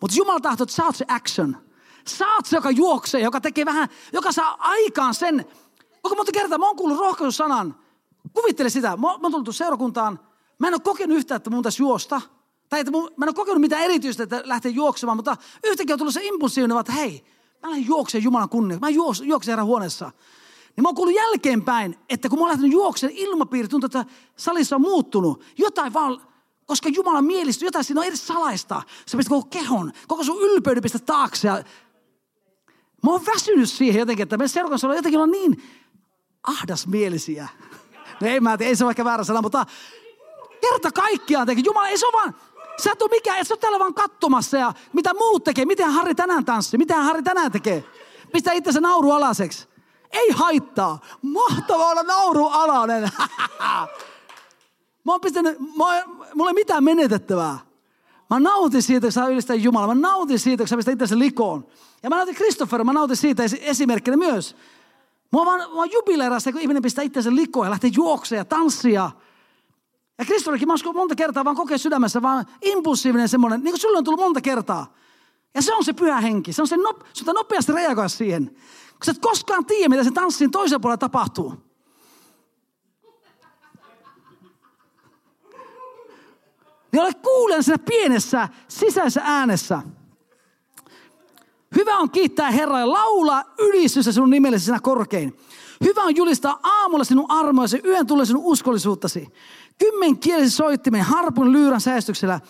Mutta 0.00 0.16
Jumala 0.16 0.40
tahtoo, 0.40 0.64
että 0.64 0.74
sä 0.74 0.84
oot 0.84 0.96
se 0.96 1.04
action. 1.08 1.56
Sä 2.08 2.34
oot 2.34 2.46
se, 2.46 2.56
joka 2.56 2.70
juoksee, 2.70 3.20
joka 3.20 3.40
tekee 3.40 3.64
vähän, 3.64 3.88
joka 4.12 4.32
saa 4.32 4.56
aikaan 4.58 5.14
sen. 5.14 5.44
Kuinka 6.02 6.16
monta 6.16 6.32
kertaa 6.32 6.58
mä 6.58 6.66
oon 6.66 6.76
kuullut 6.76 6.98
rohkaisusanan. 6.98 7.74
Kuvittele 8.32 8.70
sitä. 8.70 8.88
Mä, 8.88 8.96
mä 8.96 9.08
oon 9.22 9.32
tullut 9.32 9.56
seurakuntaan. 9.56 10.20
Mä 10.58 10.68
en 10.68 10.74
ole 10.74 10.80
kokenut 10.80 11.16
yhtään, 11.18 11.36
että 11.36 11.50
mun 11.50 11.62
tässä 11.62 11.82
juosta. 11.82 12.20
Tai 12.68 12.80
että 12.80 12.90
mun, 12.90 13.10
mä 13.16 13.24
en 13.24 13.28
ole 13.28 13.34
kokenut 13.34 13.60
mitään 13.60 13.82
erityistä, 13.82 14.22
että 14.22 14.42
lähtee 14.44 14.70
juoksemaan. 14.70 15.18
Mutta 15.18 15.36
yhtäkkiä 15.64 15.94
on 15.94 15.98
tullut 15.98 16.14
se 16.14 16.24
impulsiivinen, 16.24 16.78
että 16.78 16.92
hei, 16.92 17.24
Mä 17.62 17.70
lähden 17.70 17.86
juokseen 17.86 18.24
Jumalan 18.24 18.48
kunnia. 18.48 18.78
Mä 18.78 18.88
juos, 18.88 19.20
juoksen 19.20 19.52
herran 19.52 19.66
huoneessa. 19.66 20.10
Niin 20.76 20.82
mä 20.82 20.88
oon 20.88 20.94
kuullut 20.94 21.16
jälkeenpäin, 21.16 21.98
että 22.08 22.28
kun 22.28 22.38
mä 22.38 22.42
oon 22.42 22.48
lähtenyt 22.48 22.72
juokseen, 22.72 23.12
ilmapiiri 23.12 23.68
tuntuu, 23.68 23.86
että 23.86 24.04
salissa 24.36 24.76
on 24.76 24.82
muuttunut. 24.82 25.44
Jotain 25.58 25.92
vaan, 25.92 26.20
koska 26.66 26.88
Jumalan 26.88 27.24
mielistä, 27.24 27.64
jotain 27.64 27.84
siinä 27.84 28.00
on 28.00 28.06
edes 28.06 28.26
salaista. 28.26 28.82
Se 29.06 29.16
pistää 29.16 29.36
koko 29.36 29.48
kehon, 29.50 29.92
koko 30.08 30.24
sun 30.24 30.42
ylpeyden 30.42 30.82
pistä 30.82 30.98
taakse. 30.98 31.48
Ja 31.48 31.54
mä 33.02 33.10
oon 33.10 33.26
väsynyt 33.26 33.70
siihen 33.70 34.00
jotenkin, 34.00 34.22
että 34.22 34.36
me 34.36 34.48
seurakunnassa 34.48 34.88
on 34.88 34.96
jotenkin 34.96 35.20
on 35.20 35.30
niin 35.30 35.62
ahdasmielisiä. 36.42 37.48
No 38.20 38.26
ei 38.26 38.40
mä 38.40 38.58
tiedä, 38.58 38.68
ei 38.68 38.76
se 38.76 38.84
ehkä 38.88 39.04
väärä 39.04 39.24
sana, 39.24 39.42
mutta 39.42 39.66
kerta 40.60 40.92
kaikkiaan 40.92 41.46
teki. 41.46 41.62
Jumala, 41.64 41.88
ei 41.88 41.98
se 41.98 42.06
ole 42.06 42.12
vaan, 42.12 42.34
Sä 42.82 42.92
et 42.92 43.02
ole 43.02 43.10
mikään, 43.10 43.38
et 43.38 43.48
sä 43.48 43.54
ole 43.54 43.60
täällä 43.60 43.78
vaan 43.78 43.94
katsomassa 43.94 44.56
ja 44.56 44.72
mitä 44.92 45.14
muut 45.14 45.44
tekee. 45.44 45.64
Miten 45.64 45.92
Harri 45.92 46.14
tänään 46.14 46.44
tanssi? 46.44 46.78
Mitä 46.78 46.96
Harri 47.02 47.22
tänään 47.22 47.52
tekee? 47.52 47.84
Pistää 48.32 48.54
itsensä 48.54 48.80
nauru 48.80 49.10
alaseksi. 49.10 49.68
Ei 50.10 50.30
haittaa. 50.30 50.98
Mahtavaa 51.22 51.90
olla 51.90 52.02
nauru 52.02 52.48
alainen. 52.48 53.08
mä 55.06 55.12
oon 55.12 55.20
pistänyt, 55.20 55.58
mä, 55.60 55.84
mulla 56.34 56.50
ei 56.50 56.54
mitään 56.54 56.84
menetettävää. 56.84 57.58
Mä 58.30 58.40
nautin 58.40 58.82
siitä, 58.82 59.06
kun 59.06 59.12
sä 59.12 59.26
ylistää 59.26 59.56
Jumalaa. 59.56 59.94
Mä 59.94 60.00
nautin 60.00 60.38
siitä, 60.38 60.62
kun 60.62 60.68
sä 60.68 60.76
pistät 60.76 60.92
itsensä 60.92 61.18
likoon. 61.18 61.66
Ja 62.02 62.10
mä 62.10 62.16
nautin 62.16 62.34
Kristoffer, 62.34 62.84
mä 62.84 62.92
nautin 62.92 63.16
siitä 63.16 63.42
esimerkkinä 63.60 64.16
myös. 64.16 64.56
Mä 65.32 65.38
oon, 65.38 65.46
vaan, 65.46 65.58
mä 65.58 65.76
oon 65.76 65.92
jubileerassa, 65.92 66.52
kun 66.52 66.60
ihminen 66.60 66.82
pistää 66.82 67.04
itsensä 67.04 67.34
likoon 67.34 67.66
ja 67.66 67.70
lähtee 67.70 67.90
juoksemaan 67.94 68.40
ja 68.40 68.44
tanssia. 68.44 69.10
Ja 70.18 70.24
Kristollekin 70.24 70.68
mä 70.68 70.74
uskon 70.74 70.96
monta 70.96 71.14
kertaa 71.14 71.44
vaan 71.44 71.56
kokea 71.56 71.78
sydämessä, 71.78 72.22
vaan 72.22 72.46
impulsiivinen 72.62 73.28
semmoinen, 73.28 73.60
niin 73.60 73.72
kuin 73.72 73.80
sulle 73.80 73.98
on 73.98 74.04
tullut 74.04 74.20
monta 74.20 74.40
kertaa. 74.40 74.94
Ja 75.54 75.62
se 75.62 75.74
on 75.74 75.84
se 75.84 75.92
pyhä 75.92 76.20
henki. 76.20 76.52
Se 76.52 76.62
on 76.62 76.68
se, 76.68 76.76
no, 76.76 76.98
se 77.12 77.32
nopeasti 77.32 77.72
reagoida 77.72 78.08
siihen. 78.08 78.50
Koska 78.88 79.04
sä 79.04 79.10
et 79.10 79.18
koskaan 79.18 79.66
tiedä, 79.66 79.88
mitä 79.88 80.04
sen 80.04 80.14
tanssin 80.14 80.50
toisella 80.50 80.80
puolella 80.80 80.98
tapahtuu. 80.98 81.65
Niin 86.96 87.04
ole 87.04 87.14
kuulen 87.14 87.62
siinä 87.62 87.78
pienessä 87.78 88.48
sisäisessä 88.68 89.20
äänessä. 89.24 89.82
Hyvä 91.76 91.98
on 91.98 92.10
kiittää 92.10 92.50
Herraa 92.50 92.80
ja 92.80 92.92
laulaa 92.92 93.44
ylistystä 93.58 94.12
sinun 94.12 94.30
nimellesi 94.30 94.64
sinä 94.64 94.80
korkein. 94.80 95.36
Hyvä 95.84 96.02
on 96.02 96.16
julistaa 96.16 96.60
aamulla 96.62 97.04
sinun 97.04 97.30
armoisi, 97.30 97.80
yön 97.84 98.06
tulee 98.06 98.26
sinun 98.26 98.44
uskollisuuttasi. 98.44 99.28
Kymmenkielisen 99.78 100.50
soittimen, 100.50 101.02
harpun 101.02 101.52
lyyrän 101.52 101.80
säästyksellä. 101.80 102.40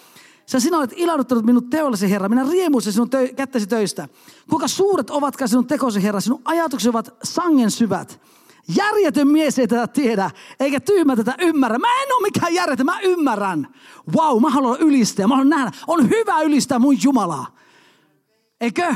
Sä 0.46 0.60
sinä 0.60 0.78
olet 0.78 0.92
ilahduttanut 0.96 1.44
minut 1.44 1.70
teollesi, 1.70 2.10
Herra. 2.10 2.28
Minä 2.28 2.46
riemuisin 2.50 2.92
sinun 2.92 3.08
tö- 3.08 3.34
kättäsi 3.34 3.66
töistä. 3.66 4.08
Kuinka 4.50 4.68
suuret 4.68 5.10
ovatkaan 5.10 5.48
sinun 5.48 5.66
tekosi, 5.66 6.02
Herra. 6.02 6.20
Sinun 6.20 6.42
ajatuksesi 6.44 6.88
ovat 6.88 7.14
sangen 7.22 7.70
syvät. 7.70 8.20
Järjetön 8.76 9.28
mies 9.28 9.58
ei 9.58 9.68
tätä 9.68 9.86
tiedä, 9.86 10.30
eikä 10.60 10.80
tyhmä 10.80 11.16
tätä 11.16 11.34
ymmärrä. 11.38 11.78
Mä 11.78 12.02
en 12.02 12.12
ole 12.12 12.22
mikään 12.22 12.54
järjetön, 12.54 12.86
mä 12.86 13.00
ymmärrän. 13.00 13.74
Wow, 14.16 14.42
mä 14.42 14.50
haluan 14.50 14.80
ylistää, 14.80 15.26
mä 15.26 15.34
haluan 15.34 15.48
nähdä. 15.48 15.72
On 15.86 16.10
hyvä 16.10 16.40
ylistää 16.40 16.78
mun 16.78 17.02
Jumalaa. 17.02 17.56
Eikö? 18.60 18.94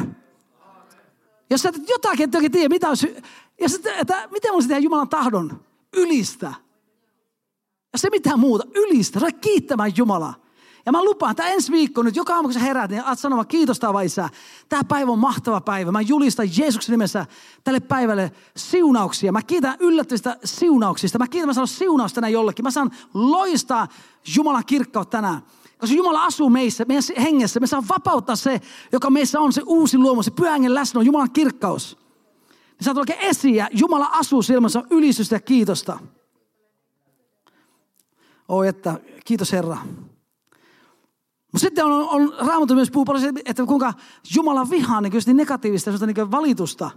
Jos 1.51 1.63
sä 1.63 1.69
et 1.69 1.89
jotakin 1.89 2.31
et 2.45 2.53
tiedä, 2.53 2.69
mitä 2.69 2.89
olisi, 2.89 3.17
ja 3.61 3.69
sitten, 3.69 3.95
että 3.95 4.29
miten 4.31 4.53
voisi 4.53 4.69
tehdä 4.69 4.81
Jumalan 4.81 5.09
tahdon? 5.09 5.65
Ylistä. 5.97 6.55
Ja 7.93 7.99
se 7.99 8.11
mitään 8.11 8.41
muuta, 8.41 8.65
ylistä, 8.75 9.21
ruveta 9.21 9.39
kiittämään 9.39 9.93
Jumalaa. 9.97 10.35
Ja 10.87 10.93
mä 10.93 11.05
lupaan, 11.05 11.31
että 11.31 11.47
ensi 11.47 11.73
viikko 11.73 12.03
nyt, 12.03 12.17
joka 12.17 12.35
aamu 12.35 12.49
kun 12.49 12.55
sä 12.55 12.61
heräät, 12.61 12.91
niin 12.91 13.05
aat 13.05 13.19
sanomaan 13.19 13.47
kiitos 13.47 13.79
Taava 13.79 14.01
Isä. 14.01 14.29
Tämä 14.69 14.85
päivä 14.85 15.13
on 15.13 15.19
mahtava 15.19 15.61
päivä. 15.61 15.93
Mä 15.93 16.01
julistan 16.01 16.49
Jeesuksen 16.59 16.93
nimessä 16.93 17.27
tälle 17.65 17.81
päivälle 17.81 18.33
siunauksia. 18.57 19.33
Mä 19.33 19.43
kiitän 19.43 19.77
yllättävistä 19.81 20.37
siunauksista. 20.45 21.19
Mä 21.19 21.29
kiitän, 21.29 21.49
mä 21.49 21.53
saan 21.53 21.69
siunausta 21.69 22.15
tänään 22.15 22.33
jollekin. 22.33 22.65
Mä 22.65 22.71
saan 22.71 22.91
loistaa 23.15 23.89
Jumalan 24.37 24.65
kirkkautta 24.67 25.17
tänään. 25.19 25.43
Koska 25.79 25.97
Jumala 25.97 26.25
asuu 26.25 26.51
meissä, 26.51 26.85
meidän 26.89 27.03
hengessä. 27.23 27.61
Me 27.61 27.67
saa 27.67 27.83
vapauttaa 27.89 28.37
se, 28.37 28.61
joka 28.93 29.11
meissä 29.11 29.41
on, 29.41 29.53
se 29.53 29.63
uusi 29.67 29.99
luomu, 29.99 30.23
se 30.23 30.31
pyhän 30.31 30.75
läsnä 30.75 30.99
on 30.99 31.07
Jumalan 31.07 31.31
kirkkaus. 31.31 31.99
Me 32.51 32.85
saat 32.85 32.97
oikein 32.97 33.21
esiin 33.21 33.55
ja 33.55 33.69
Jumala 33.73 34.07
asuu 34.13 34.43
silmässä 34.43 34.83
ylistystä 34.91 35.37
ja 35.37 35.41
kiitosta. 35.41 35.99
Oi, 38.49 38.69
että 38.69 39.01
kiitos 39.25 39.53
Herra. 39.53 39.77
Mutta 41.53 41.59
sitten 41.59 41.85
on, 41.85 42.09
on 42.09 42.35
Raamattu 42.39 42.75
myös 42.75 42.91
puhuu 42.91 43.05
paljon 43.05 43.39
että 43.45 43.67
kuinka 43.67 43.95
Jumala 44.35 44.71
vihaa 44.71 45.01
niin, 45.01 45.13
niin 45.27 45.37
negatiivista 45.37 45.91
niin 45.91 46.31
valitusta. 46.31 46.91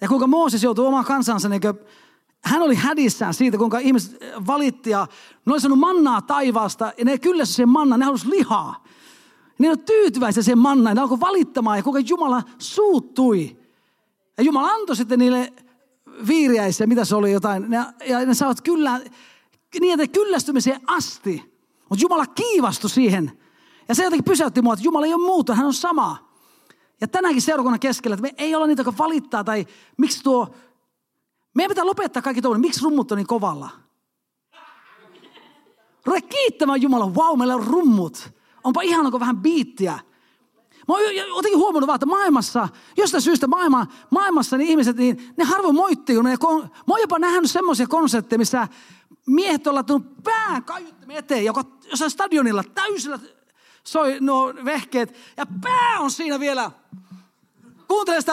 Ja 0.00 0.08
kuinka 0.08 0.26
Mooses 0.26 0.62
joutui 0.62 0.86
omaan 0.86 1.04
kansansa, 1.04 1.48
niin 1.48 1.60
kuin, 1.60 1.74
hän 2.44 2.62
oli 2.62 2.74
hädissään 2.74 3.34
siitä, 3.34 3.58
kuinka 3.58 3.78
ihmiset 3.78 4.20
valitti 4.46 4.90
ja 4.90 5.06
ne 5.46 5.52
oli 5.52 5.76
mannaa 5.76 6.22
taivaasta 6.22 6.92
ja 6.98 7.04
ne 7.04 7.18
kyllässä 7.18 7.54
sen 7.54 7.68
manna, 7.68 7.96
ne 7.96 8.04
halusi 8.04 8.30
lihaa. 8.30 8.84
Ne 9.58 9.68
ole 9.68 9.76
tyytyväisiä 9.76 10.42
siihen 10.42 10.58
mannaan, 10.58 10.96
ne 10.96 11.02
alkoi 11.02 11.20
valittamaan 11.20 11.78
ja 11.78 11.82
kuinka 11.82 12.00
Jumala 12.00 12.42
suuttui. 12.58 13.56
Ja 14.38 14.44
Jumala 14.44 14.68
antoi 14.68 14.96
sitten 14.96 15.18
niille 15.18 15.52
viiriäisiä, 16.26 16.86
mitä 16.86 17.04
se 17.04 17.16
oli 17.16 17.32
jotain, 17.32 17.72
ja, 17.72 17.92
ja 18.06 18.26
ne 18.26 18.34
saavat 18.34 18.60
kyllä, 18.60 19.00
että 19.92 20.06
kyllästymiseen 20.12 20.80
asti. 20.86 21.60
Mutta 21.88 22.02
Jumala 22.02 22.26
kiivastui 22.26 22.90
siihen. 22.90 23.40
Ja 23.90 23.94
se 23.94 24.04
jotenkin 24.04 24.24
pysäytti 24.24 24.62
mua, 24.62 24.74
että 24.74 24.84
Jumala 24.84 25.06
ei 25.06 25.14
ole 25.14 25.26
muuta, 25.26 25.54
hän 25.54 25.66
on 25.66 25.74
sama. 25.74 26.30
Ja 27.00 27.08
tänäänkin 27.08 27.42
seurakunnan 27.42 27.80
keskellä, 27.80 28.14
että 28.14 28.22
me 28.22 28.34
ei 28.38 28.54
olla 28.54 28.66
niitä, 28.66 28.80
jotka 28.80 29.02
valittaa 29.02 29.44
tai 29.44 29.66
miksi 29.96 30.22
tuo... 30.22 30.54
Meidän 31.54 31.68
pitää 31.68 31.86
lopettaa 31.86 32.22
kaikki 32.22 32.42
tuollainen, 32.42 32.68
miksi 32.68 32.82
rummut 32.82 33.12
on 33.12 33.18
niin 33.18 33.26
kovalla. 33.26 33.70
Rue 36.06 36.20
kiittämään 36.20 36.82
Jumala, 36.82 37.06
wow, 37.06 37.38
meillä 37.38 37.54
on 37.54 37.66
rummut. 37.66 38.30
Onpa 38.64 38.82
ihan 38.82 39.10
kuin 39.10 39.20
vähän 39.20 39.36
biittiä. 39.36 39.92
Mä 40.88 40.94
oon 40.94 41.14
jotenkin 41.14 41.58
huomannut 41.58 41.86
vaan, 41.86 41.96
että 41.96 42.06
maailmassa, 42.06 42.68
jostain 42.96 43.22
syystä 43.22 43.46
maailma, 43.46 43.86
maailmassa 44.10 44.56
niin 44.56 44.70
ihmiset, 44.70 44.96
niin 44.96 45.34
ne 45.36 45.44
harvoin 45.44 45.74
moittii. 45.74 46.16
Kun 46.16 46.24
ne, 46.24 46.36
mä 46.60 46.94
oon 46.94 47.00
jopa 47.00 47.18
nähnyt 47.18 47.50
semmoisia 47.50 47.86
konsepteja, 47.86 48.38
missä 48.38 48.68
miehet 49.26 49.66
on 49.66 49.74
laittanut 49.74 50.22
pään 50.22 50.64
kaiuttimen 50.64 51.16
eteen, 51.16 51.44
joka 51.44 51.64
jossain 51.90 52.10
stadionilla 52.10 52.64
täysillä 52.74 53.18
soi 53.84 54.16
nuo 54.20 54.54
vehkeet. 54.64 55.14
Ja 55.36 55.46
pää 55.62 56.00
on 56.00 56.10
siinä 56.10 56.40
vielä. 56.40 56.70
Kuuntele 57.88 58.20
sitä. 58.20 58.32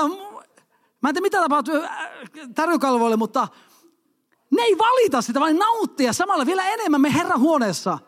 Mä 1.02 1.10
en 1.10 1.14
tiedä 1.14 1.22
mitä 1.22 1.42
tapahtuu 1.42 1.76
äh, 1.76 2.10
tarjokalvoille, 2.56 3.18
mutta 3.18 3.48
ne 4.52 4.62
ei 4.62 4.78
valita 4.78 5.22
sitä, 5.22 5.40
vaan 5.40 5.58
nauttia 5.58 6.14
samalla 6.14 6.46
vielä 6.46 6.68
enemmän 6.68 7.02
me 7.02 7.14
Herran 7.14 7.40
huoneessa. 7.40 8.00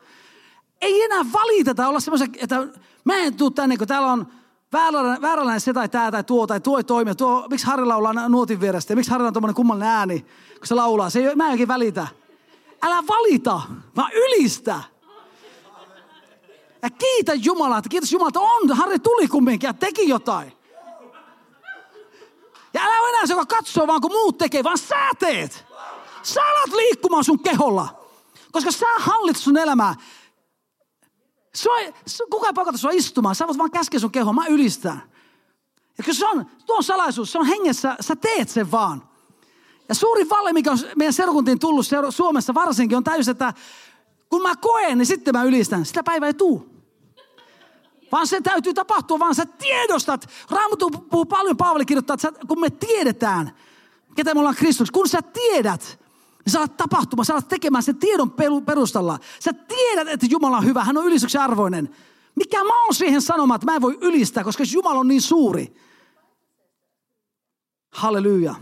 Ei 0.82 1.04
enää 1.04 1.26
valiteta 1.34 1.88
olla 1.88 2.00
semmoisia, 2.00 2.28
että 2.38 2.68
mä 3.04 3.18
en 3.18 3.36
tuu 3.36 3.52
tänne, 3.52 3.78
kun 3.78 3.88
täällä 3.88 4.12
on 4.12 4.28
vääränlainen, 4.74 5.22
vääränlainen 5.22 5.62
se 5.62 5.74
tai 5.74 5.90
tämä 5.90 6.12
tai 6.12 6.24
tuo 6.24 6.48
tai 6.48 6.60
tuo 6.60 6.78
ei 6.78 6.84
toimi. 6.84 7.16
Tuo, 7.16 7.48
miksi 7.50 7.66
Harri 7.66 7.86
laulaa 7.86 8.30
nuotin 8.30 8.62
vierestä 8.62 8.92
ja 8.92 8.96
miksi 8.96 9.12
Harri 9.12 9.28
on 9.28 9.34
tuommoinen 9.34 9.56
kummallinen 9.56 9.90
ääni, 9.90 10.20
kun 10.58 10.68
se 10.68 10.76
laulaa. 10.76 11.10
Se 11.10 11.20
ei, 11.20 11.36
mä 11.36 11.50
en 11.50 11.68
välitä. 11.68 12.08
Älä 12.82 13.04
valita, 13.08 13.62
vaan 13.96 14.12
ylistä. 14.14 14.82
Ja 16.82 16.90
kiitä 16.90 17.34
Jumalaa, 17.34 17.78
että 17.78 17.90
kiitos 17.90 18.12
Jumalaa, 18.12 18.30
että 18.30 18.40
on, 18.40 18.78
Harri 18.78 19.00
tuli 19.00 19.28
kumminkin 19.28 19.68
ja 19.68 19.74
teki 19.74 20.10
jotain. 20.10 20.54
Ja 22.74 22.82
älä 22.82 23.02
ole 23.02 23.10
enää 23.10 23.26
se, 23.26 23.34
joka 23.34 23.46
katsoo 23.46 23.88
vaan 23.88 24.02
kun 24.02 24.12
muut 24.12 24.38
tekee, 24.38 24.64
vaan 24.64 24.78
sä 24.78 25.10
teet. 25.20 25.66
Sä 26.24 26.42
alat 26.42 26.76
liikkumaan 26.76 27.24
sun 27.24 27.40
keholla. 27.40 28.00
Koska 28.52 28.72
sä 28.72 28.86
hallitset 29.00 29.44
sun 29.44 29.58
elämää. 29.58 29.96
Sua, 31.54 31.76
kuka 32.32 32.48
ei 32.48 32.54
pakota 32.54 32.78
sua 32.78 32.92
istumaan, 32.92 33.36
sä 33.36 33.48
voit 33.48 33.58
vaan 33.58 33.72
käskeä 33.72 34.00
sun 34.00 34.12
kehoa, 34.12 34.34
mä 34.34 34.46
ylistän. 34.48 35.02
Ja 35.98 36.04
kun 36.04 36.16
se 36.16 36.28
on, 36.28 36.46
tuo 36.66 36.76
on 36.78 36.84
salaisuus, 36.84 37.32
se 37.32 37.40
on 37.40 37.46
hengessä, 37.46 37.96
sä 38.00 38.16
teet 38.16 38.50
sen 38.50 38.72
vaan. 38.72 39.10
Ja 39.90 39.96
suuri 39.96 40.30
valle, 40.30 40.54
mikä 40.54 40.72
on 40.72 40.78
meidän 40.96 41.14
seurakuntiin 41.14 41.60
tullut 41.60 41.86
Suomessa 42.10 42.54
varsinkin, 42.54 42.98
on 42.98 43.04
täysin, 43.04 43.32
että 43.32 43.54
kun 44.30 44.42
mä 44.42 44.56
koen, 44.56 44.98
niin 44.98 45.06
sitten 45.06 45.36
mä 45.36 45.44
ylistän. 45.44 45.86
Sitä 45.86 46.04
päivää 46.04 46.28
ei 46.28 46.34
tuu. 46.34 46.70
Vaan 48.12 48.28
se 48.28 48.42
täytyy 48.42 48.74
tapahtua, 48.74 49.20
vaan 49.20 49.36
sä 49.36 49.46
tiedostat. 49.46 50.30
Raamattu 50.50 50.90
puhuu 50.90 51.26
paljon, 51.26 51.58
Paavali 51.58 51.86
kirjoittaa, 51.86 52.14
että 52.14 52.32
kun 52.48 52.60
me 52.60 52.70
tiedetään, 52.70 53.52
ketä 54.16 54.34
me 54.34 54.40
ollaan 54.40 54.56
Kristus, 54.56 54.92
kun 54.92 55.10
sä 55.10 55.22
tiedät, 55.22 56.00
niin 56.46 56.52
sä 56.52 56.60
alat 56.60 56.78
tapahtumaan, 56.78 57.26
sä 57.26 57.34
alat 57.34 57.48
tekemään 57.48 57.84
sen 57.84 57.96
tiedon 57.96 58.32
perustalla. 58.66 59.20
Sä 59.40 59.54
tiedät, 59.54 60.08
että 60.08 60.28
Jumala 60.30 60.58
on 60.58 60.66
hyvä, 60.66 60.84
hän 60.84 60.98
on 60.98 61.06
ylistyksen 61.06 61.42
arvoinen. 61.42 61.96
Mikä 62.36 62.64
mä 62.64 62.84
oon 62.84 62.96
siihen 62.96 63.22
sanomaan, 63.22 63.56
että 63.56 63.66
mä 63.66 63.76
en 63.76 63.82
voi 63.82 63.98
ylistää, 64.02 64.44
koska 64.44 64.64
Jumala 64.74 65.00
on 65.00 65.08
niin 65.08 65.22
suuri. 65.22 65.76
Halleluja. 67.92 68.56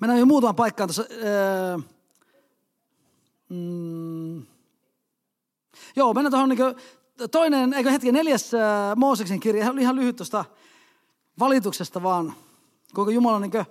Mennään 0.00 0.20
jo 0.20 0.26
muutaman 0.26 0.56
paikkaan 0.56 0.88
tuossa. 0.88 1.04
Öö, 1.10 1.78
mm, 3.50 4.46
joo, 5.96 6.14
mennään 6.14 6.30
tuohon 6.30 6.48
niin 6.48 7.28
toinen, 7.30 7.74
eikö 7.74 7.90
hetki, 7.90 8.12
neljäs 8.12 8.54
äh, 8.54 8.60
Mooseksen 8.96 9.40
kirja, 9.40 9.70
oli 9.70 9.80
ihan 9.80 9.96
lyhyt 9.96 10.16
tuosta 10.16 10.44
valituksesta 11.38 12.02
vaan. 12.02 12.34
Kuinka 12.94 13.12
Jumala 13.12 13.40
niin 13.40 13.50
kuin, 13.50 13.64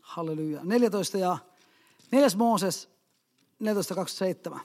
Halleluja. 0.00 0.60
14 0.64 1.18
ja 1.18 1.38
4. 2.10 2.28
Mooses 2.36 2.88
14.27. 4.54 4.60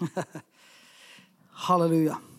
Halleluja. 1.48 2.29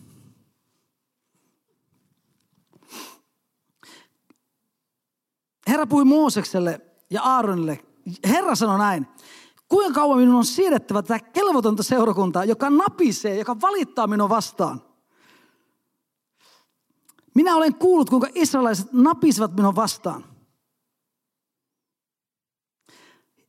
Herra 5.72 5.86
puhui 5.86 6.04
Moosekselle 6.04 6.80
ja 7.10 7.22
Aaronille. 7.22 7.84
Herra 8.28 8.54
sanoi 8.54 8.78
näin. 8.78 9.06
Kuinka 9.68 10.00
kauan 10.00 10.18
minun 10.18 10.34
on 10.34 10.44
siedettävä 10.44 11.02
tätä 11.02 11.18
kelvotonta 11.18 11.82
seurakuntaa, 11.82 12.44
joka 12.44 12.70
napisee, 12.70 13.38
joka 13.38 13.60
valittaa 13.60 14.06
minua 14.06 14.28
vastaan? 14.28 14.82
Minä 17.34 17.56
olen 17.56 17.74
kuullut, 17.74 18.10
kuinka 18.10 18.28
israelaiset 18.34 18.92
napisivat 18.92 19.56
minua 19.56 19.74
vastaan. 19.74 20.24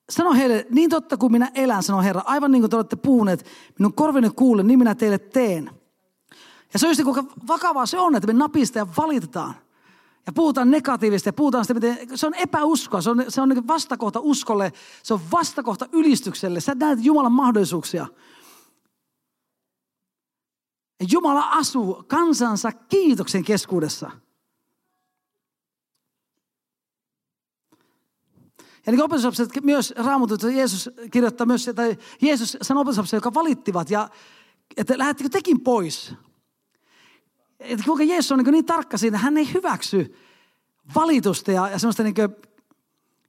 Sano 0.09 0.33
heille, 0.33 0.67
niin 0.69 0.89
totta 0.89 1.17
kuin 1.17 1.31
minä 1.31 1.51
elän, 1.55 1.83
sanoo 1.83 2.01
Herra, 2.01 2.21
aivan 2.25 2.51
niin 2.51 2.61
kuin 2.61 2.69
te 2.69 2.75
olette 2.75 2.95
puhuneet, 2.95 3.45
minun 3.79 3.93
korvini 3.93 4.29
kuulen, 4.29 4.67
niin 4.67 4.79
minä 4.79 4.95
teille 4.95 5.19
teen. 5.19 5.71
Ja 6.73 6.79
se 6.79 6.85
on 6.85 6.89
just 6.89 7.03
kuinka 7.03 7.23
vakavaa 7.47 7.85
se 7.85 7.99
on, 7.99 8.15
että 8.15 8.27
me 8.27 8.33
napista 8.33 8.77
ja 8.79 8.87
valitetaan. 8.97 9.62
Ja 10.25 10.33
puhutaan 10.33 10.71
negatiivista 10.71 11.29
ja 11.29 11.33
puhutaan 11.33 11.63
sitä, 11.63 11.73
miten 11.73 12.17
se 12.17 12.27
on 12.27 12.35
epäuskoa, 12.35 13.01
se 13.01 13.09
on, 13.09 13.25
se 13.29 13.41
on 13.41 13.49
niin 13.49 13.67
vastakohta 13.67 14.19
uskolle, 14.19 14.73
se 15.03 15.13
on 15.13 15.19
vastakohta 15.31 15.87
ylistykselle. 15.91 16.59
Sä 16.59 16.75
näet 16.75 16.99
Jumalan 17.01 17.31
mahdollisuuksia. 17.31 18.07
Ja 20.99 21.07
Jumala 21.11 21.49
asuu 21.49 22.03
kansansa 22.07 22.71
kiitoksen 22.71 23.43
keskuudessa. 23.43 24.11
Ja 28.85 28.91
niin 28.91 29.03
opetuslapset 29.03 29.49
myös 29.63 29.93
raamatut, 29.97 30.43
Jeesus 30.43 30.89
kirjoittaa 31.11 31.47
myös, 31.47 31.67
että 31.67 31.83
Jeesus 32.21 32.57
sanoi 32.61 32.81
opetuslapsille, 32.81 33.17
jotka 33.17 33.33
valittivat, 33.33 33.89
ja 33.89 34.09
että 34.77 34.97
lähettekö 34.97 35.29
tekin 35.29 35.61
pois? 35.61 36.13
Että 37.63 37.85
kuinka 37.85 38.03
Jeesus 38.03 38.31
on 38.31 38.39
niin, 38.39 38.51
niin 38.51 38.65
tarkka 38.65 38.97
siinä, 38.97 39.17
hän 39.17 39.37
ei 39.37 39.53
hyväksy 39.53 40.15
valitusta 40.95 41.51
ja, 41.51 41.69
ja 41.69 41.79
semmoista 41.79 42.03
niin 42.03 42.15
kuin, 42.15 42.35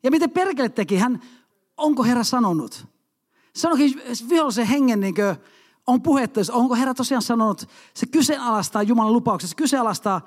ja 0.03 0.11
miten 0.11 0.31
perkele 0.31 0.69
teki, 0.69 0.97
hän, 0.97 1.23
onko 1.77 2.03
Herra 2.03 2.25
sanonut? 2.25 2.87
Se 3.55 3.69
onkin 3.69 4.03
vihollisen 4.29 4.67
hengen 4.67 5.01
niin 5.01 5.15
kuin, 5.15 5.37
on 5.87 6.03
puhetta, 6.03 6.41
onko 6.53 6.75
Herra 6.75 6.95
tosiaan 6.95 7.23
sanonut, 7.23 7.69
se 7.95 8.07
kyseenalaistaa 8.07 8.83
Jumalan 8.83 9.13
lupauksia, 9.13 9.49
se 9.49 9.57
kyseenalaistaa, 9.57 10.21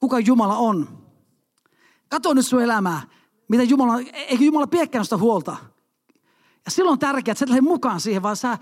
kuka 0.00 0.18
Jumala 0.18 0.56
on. 0.56 0.88
Kato 2.08 2.34
nyt 2.34 2.46
sun 2.46 2.62
elämää. 2.62 3.02
Mitä 3.48 3.62
Jumala, 3.62 4.00
eikö 4.14 4.44
Jumala 4.44 4.66
piekkään 4.66 5.04
sitä 5.04 5.16
huolta? 5.16 5.56
Ja 6.64 6.70
silloin 6.70 6.92
on 6.92 6.98
tärkeää, 6.98 7.32
että 7.32 7.46
sä 7.46 7.56
et 7.56 7.64
mukaan 7.64 8.00
siihen, 8.00 8.22
vaan 8.22 8.36
sä 8.36 8.58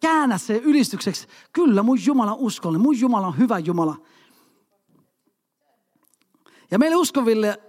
käännät 0.00 0.42
se 0.42 0.56
ylistykseksi. 0.56 1.28
Kyllä, 1.52 1.82
mun 1.82 1.98
Jumala 2.06 2.32
on 2.32 2.38
uskollinen, 2.38 2.82
mun 2.82 3.00
Jumala 3.00 3.26
on 3.26 3.38
hyvä 3.38 3.58
Jumala. 3.58 3.96
Ja 6.70 6.78
meille 6.78 6.96
uskoville, 6.96 7.60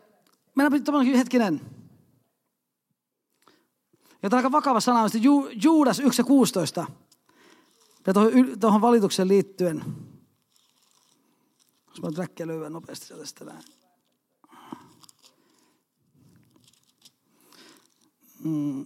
meidän 0.55 0.71
pitää 0.71 1.01
hetkinen. 1.01 1.61
Ja 4.23 4.29
tämä 4.29 4.37
on 4.39 4.45
aika 4.45 4.51
vakava 4.51 4.79
sana, 4.79 5.05
että 5.05 5.17
Ju, 5.17 5.49
Juudas 5.63 5.99
1 5.99 6.21
ja 6.21 6.25
16. 6.25 6.85
Ja 8.07 8.13
tuohon, 8.13 8.31
tuohon 8.59 8.81
valitukseen 8.81 9.27
liittyen. 9.27 9.83
Jos 11.89 12.01
mä 12.01 12.09
nyt 12.09 12.17
räkkiä 12.17 12.45
nopeasti 12.45 13.05
sieltä 13.05 13.45
näin. 13.45 13.63
Mm. 18.43 18.85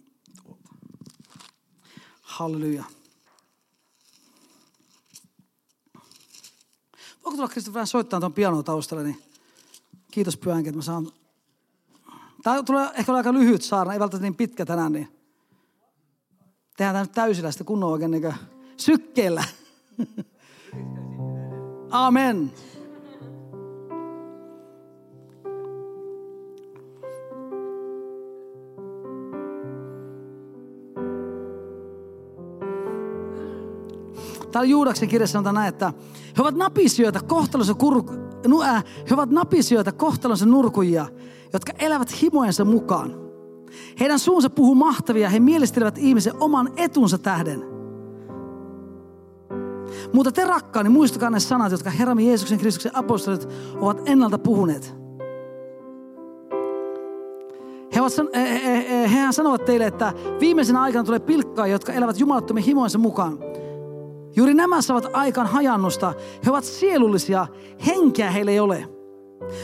Halleluja. 2.21 2.83
Voiko 7.23 7.37
tulla 7.37 7.47
Kristo 7.47 7.73
vähän 7.73 7.87
soittaa 7.87 8.19
tuon 8.19 8.33
pianoa 8.33 8.63
taustalla, 8.63 9.03
niin 9.03 9.23
kiitos 10.15 10.37
pyhänkin, 10.37 10.69
että 10.69 10.77
mä 10.77 10.81
saan... 10.81 11.07
Tämä 12.43 12.63
tulee 12.63 12.89
ehkä 12.93 13.13
aika 13.13 13.33
lyhyt 13.33 13.61
saarna, 13.61 13.93
ei 13.93 13.99
välttämättä 13.99 14.25
niin 14.25 14.35
pitkä 14.35 14.65
tänään, 14.65 14.91
niin 14.91 15.07
tehdään 16.77 16.93
tämä 16.93 17.03
nyt 17.03 17.11
täysillä 17.11 17.51
sitten 17.51 17.65
kunnon 17.65 17.91
oikein 17.91 18.11
niin 18.11 18.33
sykkeellä. 18.77 19.43
Amen. 21.89 22.51
Täällä 34.51 34.69
Juudaksen 34.69 35.09
kirjassa 35.09 35.33
sanotaan 35.33 35.55
näin, 35.55 35.69
että 35.69 35.93
he 36.37 36.41
ovat 36.41 36.55
napisyötä, 36.55 37.19
kohtalonsa 37.27 37.73
kurku, 37.73 38.24
nu, 38.47 38.61
äh, 38.61 38.83
he 39.09 39.13
ovat 39.13 39.29
napisyötä, 39.29 39.91
kohtalonsa 39.91 40.45
nurkujia, 40.45 41.05
jotka 41.53 41.73
elävät 41.79 42.21
himojensa 42.21 42.65
mukaan. 42.65 43.15
Heidän 43.99 44.19
suunsa 44.19 44.49
puhuu 44.49 44.75
mahtavia, 44.75 45.29
he 45.29 45.39
mielistelevät 45.39 45.97
ihmisen 45.97 46.33
oman 46.39 46.69
etunsa 46.77 47.17
tähden. 47.17 47.75
Mutta 50.13 50.31
te 50.31 50.45
rakkaani, 50.45 50.89
muistakaa 50.89 51.29
ne 51.29 51.39
sanat, 51.39 51.71
jotka 51.71 51.89
Herramme 51.89 52.23
Jeesuksen 52.23 52.59
Kristuksen 52.59 52.95
apostolit 52.95 53.47
ovat 53.81 54.01
ennalta 54.05 54.37
puhuneet. 54.37 54.95
He 57.95 58.01
ovat, 58.01 58.13
he, 58.35 58.63
he, 58.65 58.89
he, 58.89 59.11
hehän 59.11 59.33
sanovat 59.33 59.65
teille, 59.65 59.85
että 59.85 60.13
viimeisenä 60.39 60.81
aikana 60.81 61.03
tulee 61.03 61.19
pilkkaa, 61.19 61.67
jotka 61.67 61.93
elävät 61.93 62.19
jumalattomien 62.19 62.65
himojensa 62.65 62.97
mukaan. 62.97 63.39
Juuri 64.35 64.53
nämä 64.53 64.81
saavat 64.81 65.09
aikaan 65.13 65.47
hajannusta. 65.47 66.13
He 66.45 66.49
ovat 66.49 66.63
sielullisia, 66.63 67.47
henkeä 67.85 68.31
heille 68.31 68.51
ei 68.51 68.59
ole. 68.59 68.87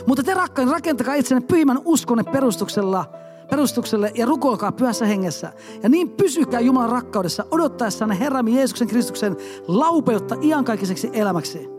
Mutta 0.07 0.23
te 0.23 0.33
rakkain, 0.33 0.67
rakentakaa 0.67 1.13
itsenne 1.13 1.45
pyhimän 1.47 1.79
uskonne 1.85 2.23
perustuksella, 2.23 3.05
perustukselle 3.49 4.11
ja 4.15 4.25
rukoilkaa 4.25 4.71
pyhässä 4.71 5.05
hengessä. 5.05 5.53
Ja 5.83 5.89
niin 5.89 6.09
pysykää 6.09 6.59
Jumalan 6.59 6.89
rakkaudessa 6.89 7.45
odottaessanne 7.51 8.19
Herramme 8.19 8.51
Jeesuksen 8.51 8.87
Kristuksen 8.87 9.37
laupeutta 9.67 10.35
iankaikkiseksi 10.41 11.09
elämäksi. 11.13 11.69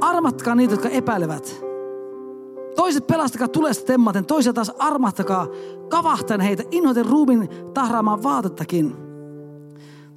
Armatkaa 0.00 0.54
niitä, 0.54 0.74
jotka 0.74 0.88
epäilevät. 0.88 1.64
Toiset 2.76 3.06
pelastakaa 3.06 3.48
tulesta 3.48 3.86
temmaten, 3.86 4.26
toisia 4.26 4.52
taas 4.52 4.72
armahtakaa 4.78 5.46
kavahtaen 5.88 6.40
heitä 6.40 6.62
inhoiten 6.70 7.06
ruumin 7.06 7.48
tahraamaan 7.74 8.22
vaatettakin. 8.22 9.05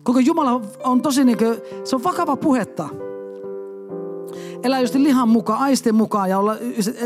Kuinka 0.09 0.27
Jumala 0.27 0.61
on 0.83 1.01
tosi 1.01 1.25
niin 1.25 1.37
kuin, 1.37 1.57
se 1.83 1.95
on 1.95 2.03
vakava 2.03 2.35
puhetta. 2.35 2.89
Elää 4.63 4.79
just 4.79 4.95
lihan 4.95 5.29
mukaan, 5.29 5.59
aisten 5.59 5.95
mukaan 5.95 6.29
ja 6.29 6.39
olla, 6.39 6.55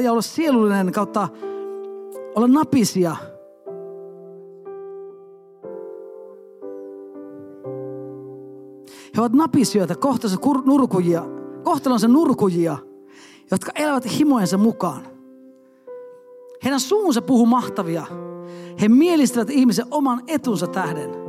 ja 0.04 0.12
olla 0.12 0.22
sielullinen 0.22 0.92
kautta 0.92 1.30
olla 2.36 2.48
napisia. 2.48 3.16
He 9.16 9.22
ovat 9.22 9.34
napisyötä, 9.34 9.96
kohtalonsa 9.96 10.39
nurkujia, 10.66 11.24
kohtalonsa 11.63 12.08
nurkujia, 12.08 12.78
jotka 13.52 13.72
elävät 13.76 14.18
himojensa 14.18 14.58
mukaan. 14.58 15.08
Heidän 16.63 16.80
suunsa 16.80 17.22
puhuu 17.22 17.46
mahtavia. 17.46 18.06
He 18.82 18.88
mielistävät 18.89 19.50
ihmisen 19.50 19.86
oman 19.92 20.22
etunsa 20.28 20.68
tähden. 20.68 21.23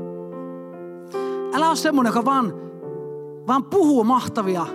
Älä 1.54 1.68
ole 1.68 1.76
semmoinen, 1.76 2.10
joka 2.10 2.24
vaan, 2.24 2.54
vaan 3.46 3.64
puhuu 3.64 4.04
mahtavia, 4.04 4.66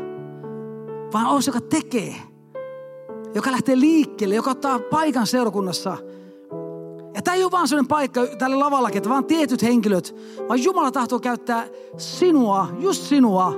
vaan 1.14 1.26
ole 1.26 1.42
joka 1.48 1.62
tekee. 1.62 2.16
joka 3.36 3.52
lähtee 3.52 3.80
liikkeelle, 3.80 4.36
joka 4.36 4.52
ottaa 4.52 4.80
paikan 4.80 5.28
seurakunnassa. 5.28 5.98
Ja 7.16 7.22
tämä 7.22 7.36
ei 7.36 7.44
ole 7.44 7.52
vaan 7.52 7.68
sellainen 7.68 7.88
paikka 7.88 8.28
tällä 8.28 8.60
lavallakin, 8.60 8.98
että 8.98 9.10
vaan 9.10 9.26
tietyt 9.26 9.64
henkilöt, 9.64 10.16
vaan 10.48 10.64
Jumala 10.64 10.92
tahtoo 10.92 11.20
käyttää 11.20 11.68
sinua, 11.98 12.68
just 12.80 13.04
sinua, 13.04 13.54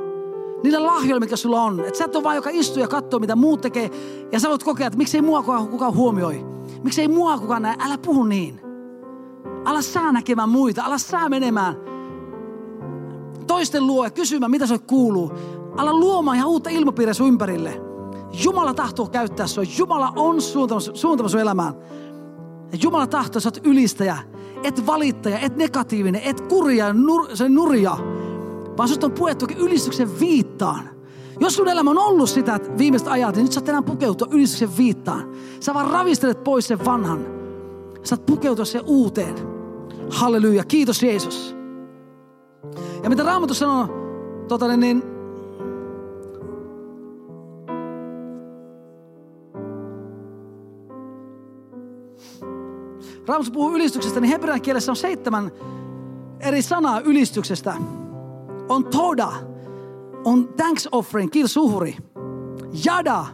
niillä 0.64 0.86
lahjoilla, 0.86 1.20
mikä 1.20 1.36
sulla 1.36 1.62
on. 1.62 1.80
Että 1.80 1.98
sä 1.98 2.06
et 2.06 2.16
ole 2.16 2.24
vaan, 2.24 2.36
joka 2.36 2.50
istuu 2.54 2.82
ja 2.82 2.88
katsoo, 2.88 3.20
mitä 3.20 3.36
muut 3.36 3.62
tekee. 3.62 3.90
Ja 4.32 4.40
sä 4.40 4.50
voit 4.50 4.64
kokea, 4.64 4.88
että 4.88 4.98
miksei 4.98 5.22
mua 5.22 5.44
kukaan, 5.44 5.96
huomioi. 5.96 6.46
Miksei 6.84 7.08
mua 7.08 7.38
kukaan 7.38 7.62
näe. 7.62 7.76
Älä 7.80 7.98
puhu 7.98 8.24
niin. 8.24 8.62
Ala 9.66 9.82
saa 9.82 10.12
näkemään 10.12 10.50
muita. 10.50 10.84
Ala 10.84 10.98
saa 10.98 11.30
menemään 11.30 11.91
toisten 13.48 13.88
luo 13.88 14.04
ja 14.04 14.10
kysymään, 14.10 14.52
mitä 14.52 14.68
se 14.68 14.80
kuuluu. 14.80 15.32
Ala 15.78 15.94
luomaan 15.94 16.38
ihan 16.38 16.50
uutta 16.50 16.70
ilmapiiriä 16.70 17.14
sun 17.14 17.28
ympärille. 17.28 17.82
Jumala 18.44 18.74
tahtoo 18.74 19.08
käyttää 19.08 19.48
sua. 19.48 19.64
Jumala 19.78 20.14
on 20.16 20.42
suuntamassa, 20.42 20.92
suuntamassa 20.96 21.32
sun 21.32 21.42
elämään. 21.42 21.74
Ja 22.72 22.78
Jumala 22.84 23.08
tahtoo, 23.08 23.30
että 23.30 23.40
sä 23.40 23.48
oot 23.48 23.68
ylistäjä, 23.68 24.18
et 24.64 24.86
valittaja, 24.86 25.40
et 25.40 25.58
negatiivinen, 25.58 26.22
et 26.22 26.42
kurja, 26.42 26.94
nur, 26.94 27.28
se 27.34 27.50
nurja, 27.50 27.98
vaan 28.78 28.90
sut 28.90 29.04
on 29.04 29.12
puettu 29.12 29.46
ylistyksen 29.58 30.20
viittaan. 30.20 30.90
Jos 31.40 31.56
sun 31.56 31.68
elämä 31.68 31.92
on 31.92 31.98
ollut 31.98 32.30
sitä 32.30 32.56
että 32.56 32.78
viimeistä 32.78 33.12
ajat, 33.12 33.36
niin 33.36 33.44
nyt 33.44 33.52
sä 33.52 33.60
oot 33.60 33.70
enää 33.70 33.82
pukeutua 33.82 34.28
ylistyksen 34.32 34.78
viittaan. 34.78 35.32
Sä 35.60 35.74
vaan 35.74 35.92
ravistelet 35.92 36.44
pois 36.44 36.68
sen 36.68 36.86
vanhan. 36.86 37.26
Sä 38.04 38.16
oot 38.16 38.26
pukeutua 38.26 38.66
sen 38.66 38.82
uuteen. 38.86 39.36
Halleluja, 40.10 40.64
kiitos 40.64 41.04
Jeesus. 41.04 41.61
Ja 43.04 43.10
mitä 43.10 43.24
Raamattu 43.24 43.54
sanoo, 43.54 43.88
tota, 44.48 44.68
niin, 44.68 44.80
niin 44.80 45.04
Raamattu 53.28 53.52
puhuu 53.52 53.76
ylistyksestä, 53.76 54.20
niin 54.20 54.32
hebrean 54.32 54.62
kielessä 54.62 54.92
on 54.92 54.96
seitsemän 54.96 55.52
eri 56.40 56.62
sanaa 56.62 57.00
ylistyksestä. 57.00 57.74
On 58.70 58.86
toda, 58.86 59.32
on 60.24 60.48
thanks 60.48 60.90
offering, 60.92 61.32
kiitos 61.32 61.58
uhri. 61.58 61.98
Jada 62.86 63.26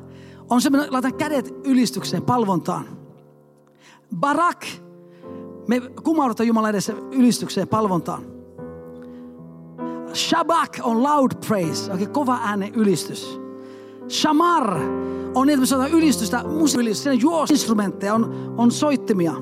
on 0.50 0.62
semmoinen, 0.62 0.94
laitan 0.94 1.14
kädet 1.14 1.54
ylistykseen, 1.64 2.24
palvontaan. 2.24 2.86
Barak, 4.16 4.66
me 5.68 5.82
kumaudutaan 6.04 6.48
Jumalan 6.48 6.70
edessä 6.70 6.94
ylistykseen, 7.12 7.68
palvontaan. 7.68 8.37
Shabak 10.14 10.80
on 10.84 11.04
loud 11.04 11.32
praise, 11.48 11.92
oikein 11.92 12.10
kova 12.10 12.40
äänen 12.44 12.76
ylistys. 12.76 13.40
Shamar 14.10 14.80
on 15.36 15.48
niitä, 15.48 15.60
missä 15.60 15.88
ylistystä, 15.88 16.44
musiikillista, 16.44 17.04
siinä 17.04 17.22
juos 17.22 17.52
instrumentteja, 17.52 18.14
on, 18.14 18.54
on 18.58 18.72
soittimia. 18.72 19.34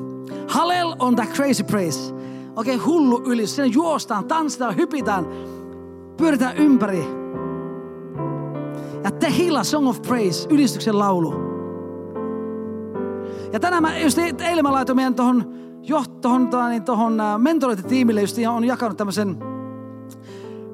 Hallel 0.48 0.96
on 1.00 1.16
the 1.16 1.26
crazy 1.26 1.64
praise. 1.64 2.14
Oikein 2.56 2.80
okay, 2.80 2.88
hullu 2.88 3.22
ylistys. 3.26 3.56
Siinä 3.56 3.74
juostaan, 3.74 4.26
tanssitaan, 4.26 4.76
hypitään, 4.76 5.26
pyöritään 6.18 6.58
ympäri. 6.58 7.06
Ja 9.04 9.12
Tehila, 9.12 9.64
Song 9.64 9.88
of 9.88 10.02
Praise, 10.02 10.48
ylistyksen 10.50 11.00
laulu. 11.00 11.34
Ja 13.54 13.60
tänään 13.60 13.84
mä, 13.84 13.98
just 14.00 14.18
eilen 14.18 14.64
mä 14.64 14.72
laitoin 14.72 14.96
meidän 14.96 15.16
tuohon 15.16 15.54
tohon, 16.22 16.50
niin, 16.70 16.84
tohon 16.84 17.22
mentorointitiimille, 17.38 18.22
just 18.22 18.38
on 18.50 18.64
jakanut 18.64 18.98
tämmöisen 18.98 19.55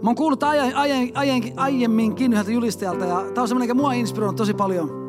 Mä 0.03 0.09
oon 0.09 0.15
kuullut 0.15 0.43
aie, 0.43 0.73
aie, 0.73 1.11
aie, 1.13 1.53
aiemminkin 1.55 2.33
yhdeltä 2.33 2.51
julistajalta 2.51 3.05
ja 3.05 3.23
tää 3.33 3.41
on 3.41 3.47
semmoinen, 3.47 3.67
joka 3.67 3.81
mua 3.81 3.93
inspiroinut 3.93 4.35
tosi 4.35 4.53
paljon. 4.53 5.01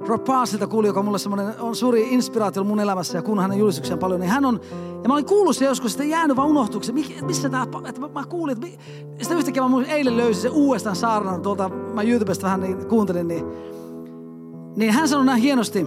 Rob 0.00 0.24
Parsilta 0.24 0.66
kuuli, 0.66 0.86
joka 0.86 1.02
mulle 1.02 1.18
semmoinen 1.18 1.60
on 1.60 1.76
suuri 1.76 2.08
inspiraatio 2.10 2.64
mun 2.64 2.80
elämässä 2.80 3.18
ja 3.18 3.22
kun 3.22 3.40
hänen 3.40 3.58
julistuksiaan 3.58 3.98
paljon, 3.98 4.20
niin 4.20 4.30
hän 4.30 4.44
on, 4.44 4.60
ja 5.02 5.08
mä 5.08 5.14
olin 5.14 5.24
kuullut 5.24 5.56
se 5.56 5.64
joskus, 5.64 5.92
että 5.92 6.04
jäänyt 6.04 6.36
vaan 6.36 6.48
unohtuksi, 6.48 6.92
missä 7.22 7.48
tää, 7.48 7.66
että 7.88 8.00
mä, 8.00 8.24
kuulin, 8.26 8.52
että 8.52 8.84
sitä 9.22 9.34
yhtäkkiä 9.34 9.68
mä 9.68 9.84
eilen 9.84 10.16
löysin 10.16 10.42
se 10.42 10.48
uudestaan 10.48 10.96
saarnan 10.96 11.42
tuolta, 11.42 11.68
mä 11.94 12.02
YouTubesta 12.02 12.44
vähän 12.44 12.60
niin 12.60 12.86
kuuntelin, 12.86 13.28
niin, 13.28 13.44
niin 14.76 14.92
hän 14.92 15.08
sanoi 15.08 15.26
näin 15.26 15.42
hienosti, 15.42 15.86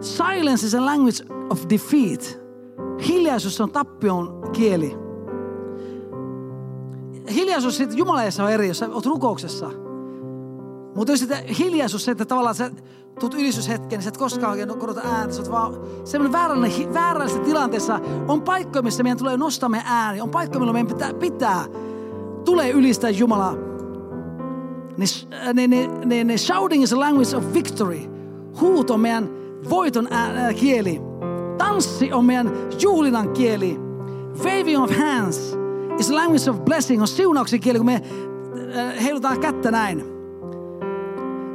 silence 0.00 0.66
is 0.66 0.74
a 0.74 0.86
language 0.86 1.24
of 1.50 1.62
defeat. 1.70 2.38
Hiljaisuus 3.08 3.60
on 3.60 3.70
tappion 3.70 4.50
kieli. 4.52 5.01
Hiljaisuus 7.34 7.76
sitten 7.76 7.98
Jumalaessa 7.98 8.44
on 8.44 8.50
eri, 8.50 8.68
jos 8.68 8.78
sä 8.78 8.88
oot 8.92 9.06
rukouksessa. 9.06 9.70
Mutta 10.94 11.12
jos 11.12 11.20
sitten 11.20 11.44
hiljaisuus 11.44 12.04
se, 12.04 12.10
että 12.10 12.24
tavallaan 12.24 12.54
sä 12.54 12.70
tuut 13.20 13.34
ylistyshetkeen, 13.34 13.98
niin 13.98 14.02
sä 14.02 14.08
et 14.08 14.16
koskaan 14.16 14.50
oikein 14.50 14.78
korota 14.78 15.00
ääntä. 15.04 15.34
Sä 15.34 15.50
vaan 15.50 15.74
semmoinen 16.04 16.32
väärällinen, 16.32 16.94
väärällisessä 16.94 17.44
tilanteessa. 17.44 18.00
On 18.28 18.42
paikkoja, 18.42 18.82
missä 18.82 19.02
meidän 19.02 19.18
tulee 19.18 19.36
nostaa 19.36 19.68
meidän 19.68 19.86
ääni. 19.88 20.20
On 20.20 20.30
paikkoja, 20.30 20.60
millä 20.60 20.72
meidän 20.72 20.86
pitää, 20.86 21.14
pitää 21.14 21.64
tulee 22.44 22.70
ylistää 22.70 23.10
Jumalaa. 23.10 23.54
Niin, 24.96 25.08
niin, 25.54 25.70
niin, 25.70 26.08
niin, 26.08 26.26
niin 26.26 26.38
shouting 26.38 26.82
is 26.82 26.92
a 26.92 27.00
language 27.00 27.36
of 27.36 27.44
victory. 27.54 28.00
Huuto 28.60 28.94
on 28.94 29.00
meidän 29.00 29.28
voiton 29.70 30.08
ää, 30.10 30.52
kieli. 30.54 31.00
Tanssi 31.58 32.12
on 32.12 32.24
meidän 32.24 32.52
juhlinan 32.82 33.28
kieli. 33.28 33.80
Waving 34.44 34.82
of 34.82 34.90
hands 34.90 35.61
is 35.98 36.10
a 36.10 36.14
language 36.14 36.50
of 36.50 36.64
blessing. 36.64 37.00
On 37.00 37.08
siunauksen 37.08 37.60
kieli, 37.60 37.78
kun 37.78 37.86
me 37.86 38.02
heilutaan 39.02 39.40
kättä 39.40 39.70
näin. 39.70 40.04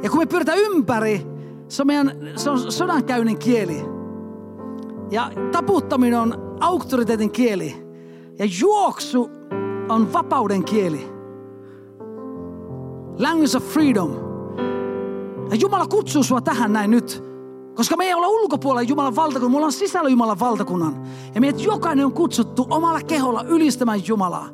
Ja 0.02 0.10
kun 0.10 0.18
me 0.18 0.26
pyöritään 0.26 0.58
ympäri, 0.58 1.26
se 1.68 1.82
on, 1.82 1.86
meidän, 1.86 2.12
se 2.36 2.50
on 2.50 2.72
sodankäynnin 2.72 3.38
kieli. 3.38 3.84
Ja 5.10 5.30
taputtaminen 5.52 6.20
on 6.20 6.56
auktoriteetin 6.60 7.30
kieli. 7.30 7.88
Ja 8.38 8.46
juoksu 8.60 9.30
on 9.88 10.12
vapauden 10.12 10.64
kieli. 10.64 11.08
Language 13.18 13.56
of 13.56 13.64
freedom. 13.64 14.10
Ja 15.50 15.56
Jumala 15.56 15.86
kutsuu 15.86 16.22
sua 16.22 16.40
tähän 16.40 16.72
näin 16.72 16.90
nyt. 16.90 17.27
Koska 17.78 17.96
me 17.96 18.04
ei 18.04 18.14
olla 18.14 18.28
ulkopuolella 18.28 18.82
Jumalan 18.82 19.16
valtakunnan, 19.16 19.50
me 19.50 19.56
ollaan 19.56 19.72
sisällä 19.72 20.10
Jumalan 20.10 20.40
valtakunnan. 20.40 21.02
Ja 21.34 21.40
meidät 21.40 21.60
jokainen 21.60 22.04
on 22.04 22.12
kutsuttu 22.12 22.66
omalla 22.70 23.00
keholla 23.02 23.44
ylistämään 23.48 24.00
Jumalaa. 24.06 24.48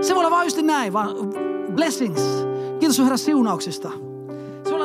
Se 0.00 0.14
voi 0.14 0.20
olla 0.20 0.30
vain 0.30 0.46
just 0.46 0.62
näin, 0.62 0.92
vaan 0.92 1.08
blessings. 1.74 2.46
Kiitos 2.80 2.98
Herra 2.98 3.16
siunauksista. 3.16 3.90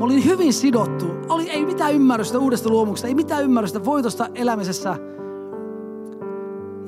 Mä 0.00 0.04
olin 0.04 0.24
hyvin 0.24 0.52
sidottu. 0.52 1.06
Oli, 1.28 1.50
ei 1.50 1.66
mitään 1.66 1.94
ymmärrystä 1.94 2.38
uudesta 2.38 2.68
luomuksesta, 2.68 3.08
ei 3.08 3.14
mitään 3.14 3.44
ymmärrystä 3.44 3.84
voitosta 3.84 4.28
elämisessä. 4.34 4.96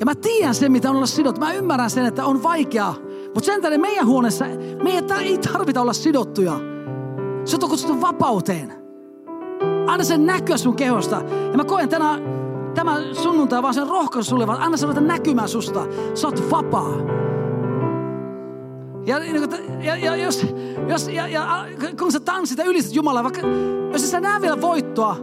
Ja 0.01 0.05
mä 0.05 0.15
tiedän 0.15 0.55
sen, 0.55 0.73
mitä 0.73 0.91
on 0.91 0.97
olla 0.97 1.07
sidottu. 1.07 1.41
Mä 1.41 1.53
ymmärrän 1.53 1.91
sen, 1.91 2.07
että 2.07 2.25
on 2.25 2.43
vaikeaa. 2.43 2.95
Mutta 3.25 3.47
sen 3.47 3.63
tähden 3.63 3.81
meidän 3.81 4.07
huoneessa 4.07 4.45
meidän 4.83 5.21
ei 5.21 5.39
tarvita 5.39 5.81
olla 5.81 5.93
sidottuja. 5.93 6.53
Se 7.45 7.57
on 7.63 7.71
kutsuttu 7.71 8.01
vapauteen. 8.01 8.82
Anna 9.87 10.05
sen 10.05 10.27
näkyä 10.27 10.57
sun 10.57 10.77
kehosta. 10.77 11.23
Ja 11.51 11.57
mä 11.57 11.65
koen 11.65 11.89
tänä, 11.89 12.19
tämä 12.75 12.97
sunnuntai 13.13 13.63
vaan 13.63 13.75
sen 13.75 13.89
rohkaisu 13.89 14.31
sulle, 14.31 14.47
vaan 14.47 14.63
anna 14.63 14.77
se 14.77 14.87
näkymään 14.87 15.49
susta. 15.49 15.87
Sä 16.15 16.27
oot 16.29 16.51
vapaa. 16.51 16.93
Ja, 19.07 19.19
ja, 19.81 19.97
ja, 19.97 20.17
jos, 20.17 20.47
jos, 20.89 21.09
ja, 21.09 21.29
ja 21.29 21.67
kun 21.99 22.13
sä 22.13 22.21
tanssit 22.21 22.59
ja 22.59 22.65
ylistät 22.65 22.95
Jumalaa, 22.95 23.23
vaikka 23.23 23.41
jos 23.93 24.11
sä 24.11 24.21
näe 24.21 24.41
vielä 24.41 24.61
voittoa, 24.61 25.17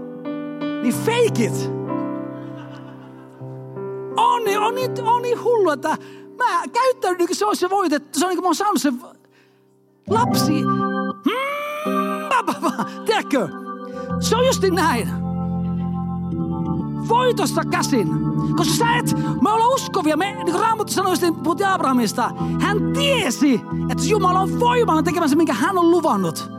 niin 0.82 0.94
fake 0.94 1.44
it. 1.44 1.72
On 4.18 4.44
niin, 4.44 4.60
on 4.60 4.76
niin, 4.76 5.04
on 5.04 5.22
niin 5.22 5.44
hullu, 5.44 5.70
että 5.70 5.98
mä 6.38 6.64
käyttäydyn 6.74 7.18
niin 7.18 7.28
kuin 7.28 7.38
se 7.38 7.46
olisi 7.46 7.60
se 7.60 7.70
voitettu. 7.70 8.20
Se 8.20 8.26
on 8.26 8.30
niin 8.30 8.38
kuin 8.38 8.44
mä 8.44 8.48
oon 8.48 8.56
saanut 8.56 8.82
sen 8.82 9.02
lapsi. 10.10 10.64
Mm, 10.64 11.34
tiedätkö? 13.06 13.69
Se 14.20 14.36
on 14.36 14.46
justi 14.46 14.72
näin. 14.72 15.10
Voitosta 17.10 17.62
käsin. 17.66 18.10
Koska 18.58 18.74
sä 18.74 18.96
et, 18.98 19.16
me 19.42 19.52
ollaan 19.52 19.74
uskovia. 19.74 20.18
Me, 20.18 20.32
niin 20.32 20.46
kuin 20.46 20.60
Raamattu 20.60 20.94
sanoi, 20.94 21.16
puhuttiin 21.44 21.70
Abrahamista. 21.70 22.32
Hän 22.60 22.78
tiesi, 22.94 23.62
että 23.90 24.04
Jumala 24.04 24.40
on 24.40 24.60
voimalla 24.60 25.04
tekemässä, 25.04 25.36
minkä 25.36 25.54
hän 25.54 25.78
on 25.78 25.92
luvannut. 25.92 26.52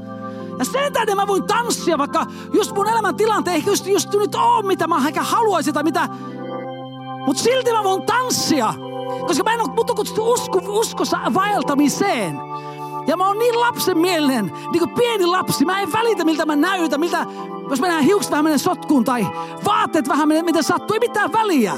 Ja 0.59 0.65
sen 0.65 0.93
tähden 0.93 1.17
mä 1.17 1.27
voin 1.27 1.43
tanssia, 1.43 1.99
vaikka 1.99 2.27
just 2.53 2.75
mun 2.75 2.89
elämän 2.89 3.17
tilanteen 3.17 3.57
ehkä 3.57 3.71
just, 3.71 3.87
just 3.87 4.13
nyt 4.15 4.35
on, 4.35 4.67
mitä 4.67 4.87
mä 4.87 5.09
ehkä 5.09 5.23
haluaisin 5.23 5.75
tai 5.75 5.83
mitä. 5.83 6.09
Mutta 7.27 7.43
silti 7.43 7.73
mä 7.73 7.85
voin 7.85 8.03
tanssia. 8.03 8.75
Koska 9.27 9.45
mä 9.45 9.55
en 9.55 9.61
ole 9.61 9.75
mut 9.75 9.91
kutsuttu 9.91 10.33
usko, 10.33 10.61
uskossa 10.67 11.19
vaeltamiseen. 11.35 12.37
Ja 13.07 13.17
mä 13.17 13.27
oon 13.27 13.39
niin 13.39 13.61
lapsenmielinen, 13.61 14.53
niin 14.73 14.79
kuin 14.79 14.91
pieni 14.91 15.27
lapsi. 15.27 15.65
Mä 15.65 15.81
en 15.81 15.93
välitä, 15.93 16.25
miltä 16.25 16.47
mä 16.47 16.57
näytän, 16.57 17.01
miltä, 17.01 17.27
jos 17.71 17.81
mennään 17.81 18.05
hiukset 18.05 18.31
vähän 18.31 18.45
menee 18.45 18.59
sotkuun 18.59 19.05
tai 19.05 19.27
vaatteet 19.65 20.09
vähän 20.09 20.29
menee, 20.29 20.43
mitä 20.43 20.63
sattuu. 20.63 20.95
Ei 20.95 21.01
mitään 21.01 21.33
väliä. 21.33 21.73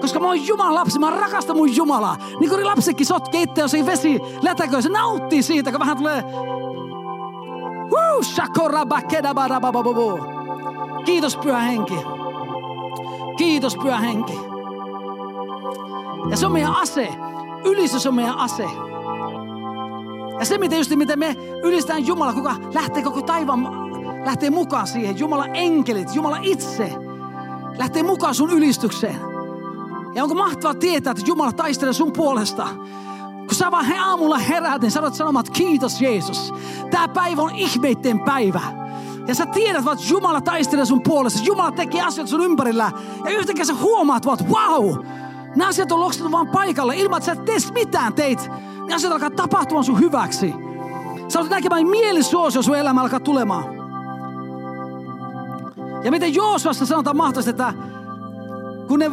Koska 0.00 0.20
mä 0.20 0.26
oon 0.26 0.46
Jumalan 0.46 0.74
lapsi, 0.74 0.98
mä 0.98 1.10
rakastan 1.10 1.56
mun 1.56 1.76
Jumalaa. 1.76 2.16
Niin 2.40 2.50
kuin 2.50 2.66
lapsikin 2.66 3.06
sotkee 3.06 3.42
itse, 3.42 3.60
jos 3.60 3.74
ei 3.74 3.86
vesi 3.86 4.20
lätäkö, 4.42 4.82
se 4.82 4.88
nauttii 4.88 5.42
siitä, 5.42 5.70
kun 5.70 5.80
vähän 5.80 5.96
tulee... 5.96 6.24
Woo, 7.90 8.22
Kiitos 11.04 11.36
Pyhä 11.36 11.58
Henki. 11.58 11.94
Kiitos 13.36 13.76
Pyhä 13.76 13.98
Henki. 13.98 14.38
Ja 16.30 16.36
se 16.36 16.46
on 16.46 16.52
meidän 16.52 16.76
ase. 16.76 17.08
Ylistys 17.64 18.06
on 18.06 18.14
meidän 18.14 18.38
ase. 18.38 18.64
Ja 20.38 20.46
se, 20.46 20.58
miten, 20.58 20.78
just, 20.78 20.96
miten 20.96 21.18
me 21.18 21.36
ylistään 21.62 22.06
Jumala, 22.06 22.32
kuka 22.32 22.56
lähtee 22.74 23.02
koko 23.02 23.22
taivaan, 23.22 23.66
lähtee 24.24 24.50
mukaan 24.50 24.86
siihen. 24.86 25.18
Jumala 25.18 25.46
enkelit, 25.46 26.14
Jumala 26.14 26.38
itse 26.42 26.92
lähtee 27.78 28.02
mukaan 28.02 28.34
sun 28.34 28.50
ylistykseen. 28.50 29.20
Ja 30.14 30.22
onko 30.22 30.34
mahtavaa 30.34 30.74
tietää, 30.74 31.10
että 31.10 31.22
Jumala 31.26 31.52
taistelee 31.52 31.92
sun 31.92 32.12
puolesta. 32.12 32.68
Kun 33.46 33.54
sä 33.54 33.70
vaan 33.70 33.84
he 33.84 33.98
aamulla 33.98 34.38
heräät, 34.38 34.82
niin 34.82 34.90
sanot 34.90 35.14
sanomaan, 35.14 35.46
että 35.46 35.58
kiitos 35.58 36.00
Jeesus. 36.00 36.54
Tämä 36.90 37.08
päivä 37.08 37.42
on 37.42 37.54
ihmeitten 37.54 38.20
päivä. 38.20 38.60
Ja 39.26 39.34
sä 39.34 39.46
tiedät, 39.46 39.86
että 39.92 40.04
Jumala 40.10 40.40
taistelee 40.40 40.84
sun 40.84 41.02
puolesta. 41.02 41.44
Jumala 41.44 41.72
tekee 41.72 42.02
asioita 42.02 42.30
sun 42.30 42.44
ympärillä. 42.44 42.92
Ja 43.24 43.30
yhtäkkiä 43.30 43.64
sä 43.64 43.74
huomaat, 43.74 44.26
että 44.26 44.44
wow, 44.44 45.04
nämä 45.56 45.68
asiat 45.68 45.92
on 45.92 46.00
loksattu 46.00 46.32
vaan 46.32 46.48
paikalle 46.48 46.96
ilman, 46.96 47.18
että 47.18 47.26
sä 47.26 47.32
et 47.32 47.74
mitään 47.74 48.12
teit 48.12 48.50
niin 48.50 48.67
asiat 48.94 49.12
alkaa 49.12 49.30
tapahtumaan 49.30 49.84
sun 49.84 50.00
hyväksi. 50.00 50.54
Sä 51.28 51.40
olet 51.40 51.50
näkemään 51.50 51.86
mielisuosio 51.86 52.62
sun 52.62 52.76
elämä 52.76 53.00
alkaa 53.00 53.20
tulemaan. 53.20 53.64
Ja 56.04 56.10
miten 56.10 56.34
Joosuassa 56.34 56.86
sanotaan 56.86 57.16
mahtavasti, 57.16 57.50
että 57.50 57.74
kun 58.88 58.98
ne 58.98 59.10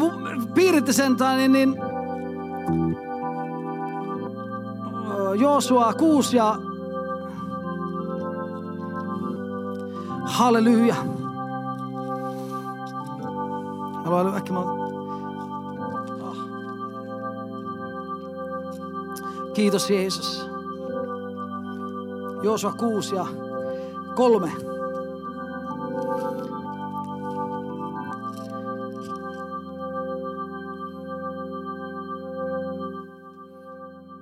piiritti 0.53 0.93
sen, 0.93 1.15
niin, 1.37 1.51
niin 1.51 1.75
Joosua 5.39 5.93
6 5.93 6.37
ja 6.37 6.55
halleluja. 10.25 10.95
Haluan 14.03 14.35
äkkiä 14.37 14.55
Kiitos 19.55 19.89
Jeesus. 19.89 20.49
Joosua 22.43 22.73
6 22.73 23.15
ja 23.15 23.25
3. 24.15 24.51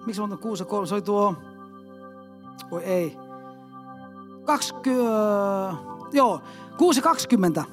Miksi 0.06 0.22
mä 0.22 0.26
otan 0.26 0.38
6 0.38 0.64
ja 0.64 0.68
3? 0.68 0.88
Se 0.88 0.94
oli 0.94 1.02
tuo... 1.02 1.36
Voi 2.72 2.84
ei. 2.84 3.18
20... 4.46 5.12
Joo, 6.12 6.42
6 6.78 7.00
ja 7.00 7.04
20. 7.04 7.64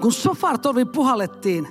Kun 0.00 0.12
Sofartorvi 0.12 0.84
puhallettiin, 0.84 1.68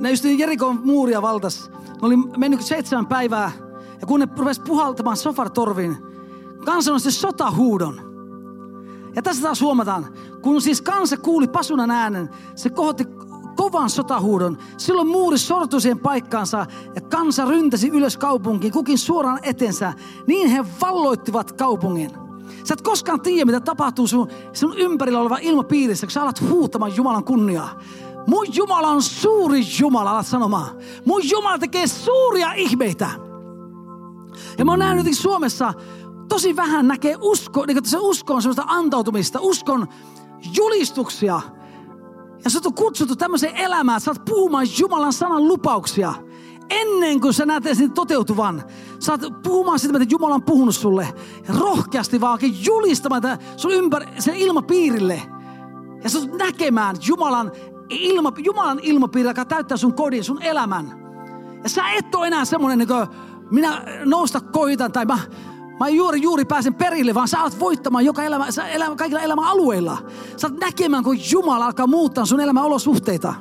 ne 0.00 0.10
just 0.10 0.24
Jerikon 0.24 0.80
muuria 0.84 1.22
valtas. 1.22 1.70
Ne 1.88 1.98
oli 2.02 2.16
mennyt 2.16 2.62
seitsemän 2.62 3.06
päivää. 3.06 3.52
Ja 4.00 4.06
kun 4.06 4.20
ne 4.20 4.28
rupesi 4.36 4.60
puhaltamaan 4.60 5.16
sofartorvin, 5.16 5.96
kansa 6.64 6.92
nosti 6.92 7.10
sotahuudon. 7.10 8.00
Ja 9.16 9.22
tässä 9.22 9.42
taas 9.42 9.60
huomataan, 9.60 10.06
kun 10.42 10.60
siis 10.60 10.82
kansa 10.82 11.16
kuuli 11.16 11.48
pasunan 11.48 11.90
äänen, 11.90 12.30
se 12.54 12.70
kohotti 12.70 13.04
kovan 13.56 13.90
sotahuudon. 13.90 14.58
Silloin 14.76 15.08
muuri 15.08 15.38
sortui 15.38 15.80
siihen 15.80 15.98
paikkaansa 15.98 16.66
ja 16.94 17.00
kansa 17.00 17.44
ryntäsi 17.44 17.88
ylös 17.88 18.16
kaupunkiin, 18.16 18.72
kukin 18.72 18.98
suoraan 18.98 19.38
etensä. 19.42 19.92
Niin 20.26 20.48
he 20.48 20.64
valloittivat 20.80 21.52
kaupungin. 21.52 22.10
Sä 22.64 22.74
et 22.74 22.82
koskaan 22.82 23.20
tiedä, 23.20 23.44
mitä 23.44 23.60
tapahtuu 23.60 24.06
sun, 24.06 24.28
sun 24.52 24.78
ympärillä 24.78 25.20
oleva 25.20 25.38
ilmapiirissä, 25.40 26.06
kun 26.06 26.12
sä 26.12 26.22
alat 26.22 26.40
huutamaan 26.48 26.96
Jumalan 26.96 27.24
kunniaa. 27.24 27.80
Mun 28.26 28.46
Jumala 28.54 28.88
on 28.88 29.02
suuri 29.02 29.62
Jumala, 29.80 30.10
alat 30.10 30.26
sanomaan. 30.26 30.76
Mun 31.04 31.28
Jumala 31.30 31.58
tekee 31.58 31.86
suuria 31.86 32.52
ihmeitä. 32.52 33.10
Ja 34.58 34.64
mä 34.64 34.72
oon 34.72 34.78
nähnyt 34.78 35.06
Suomessa 35.12 35.74
tosi 36.28 36.56
vähän 36.56 36.88
näkee 36.88 37.16
usko, 37.20 37.66
niin 37.66 37.84
se 37.84 37.98
usko 37.98 38.34
on 38.34 38.42
semmoista 38.42 38.64
antautumista, 38.66 39.38
uskon 39.42 39.86
julistuksia. 40.56 41.40
Ja 42.44 42.50
sä 42.50 42.60
oot 42.64 42.74
kutsuttu 42.74 43.16
tämmöiseen 43.16 43.56
elämään, 43.56 44.00
sä 44.00 44.10
oot 44.10 44.24
puhumaan 44.24 44.66
Jumalan 44.78 45.12
sanan 45.12 45.48
lupauksia. 45.48 46.14
Ennen 46.70 47.20
kuin 47.20 47.34
sä 47.34 47.46
näet 47.46 47.66
edes 47.66 47.78
toteutuvan, 47.94 48.64
oot 49.10 49.42
puhumaan 49.42 49.78
sitä, 49.78 49.98
mitä 49.98 50.06
Jumala 50.10 50.34
on 50.34 50.42
puhunut 50.42 50.74
sulle. 50.74 51.08
Ja 51.48 51.54
rohkeasti 51.58 52.20
vaan 52.20 52.38
julistamaan 52.64 53.22
sun 53.56 53.72
ympäri, 53.72 54.06
sen 54.18 54.36
ilmapiirille. 54.36 55.22
Ja 56.04 56.10
sä 56.10 56.18
näkemään 56.38 56.96
Jumalan 57.06 57.52
ilma, 57.88 58.32
Jumalan 58.38 58.80
ilmapiiri, 58.82 59.28
joka 59.28 59.44
täyttää 59.44 59.76
sun 59.76 59.94
kodin, 59.94 60.24
sun 60.24 60.42
elämän. 60.42 61.06
Ja 61.62 61.68
sä 61.68 61.90
et 61.90 62.14
ole 62.14 62.26
enää 62.26 62.44
semmoinen, 62.44 62.78
niin 62.78 62.88
kuin 62.88 63.06
minä 63.50 63.82
nousta 64.04 64.40
koitan 64.40 64.92
tai 64.92 65.04
mä, 65.04 65.18
mä 65.80 65.88
juuri 65.88 66.22
juuri 66.22 66.44
pääsen 66.44 66.74
perille, 66.74 67.14
vaan 67.14 67.28
sä 67.28 67.40
alat 67.40 67.60
voittamaan 67.60 68.04
joka 68.04 68.22
elämä, 68.22 68.50
sä 68.50 68.68
elämä, 68.68 68.96
kaikilla 68.96 69.22
elämän 69.22 69.44
alueilla. 69.44 69.98
Sä 70.36 70.46
oot 70.46 70.60
näkemään, 70.60 71.04
kun 71.04 71.18
Jumala 71.32 71.66
alkaa 71.66 71.86
muuttaa 71.86 72.26
sun 72.26 72.40
elämän 72.40 72.64
olosuhteita. 72.64 73.34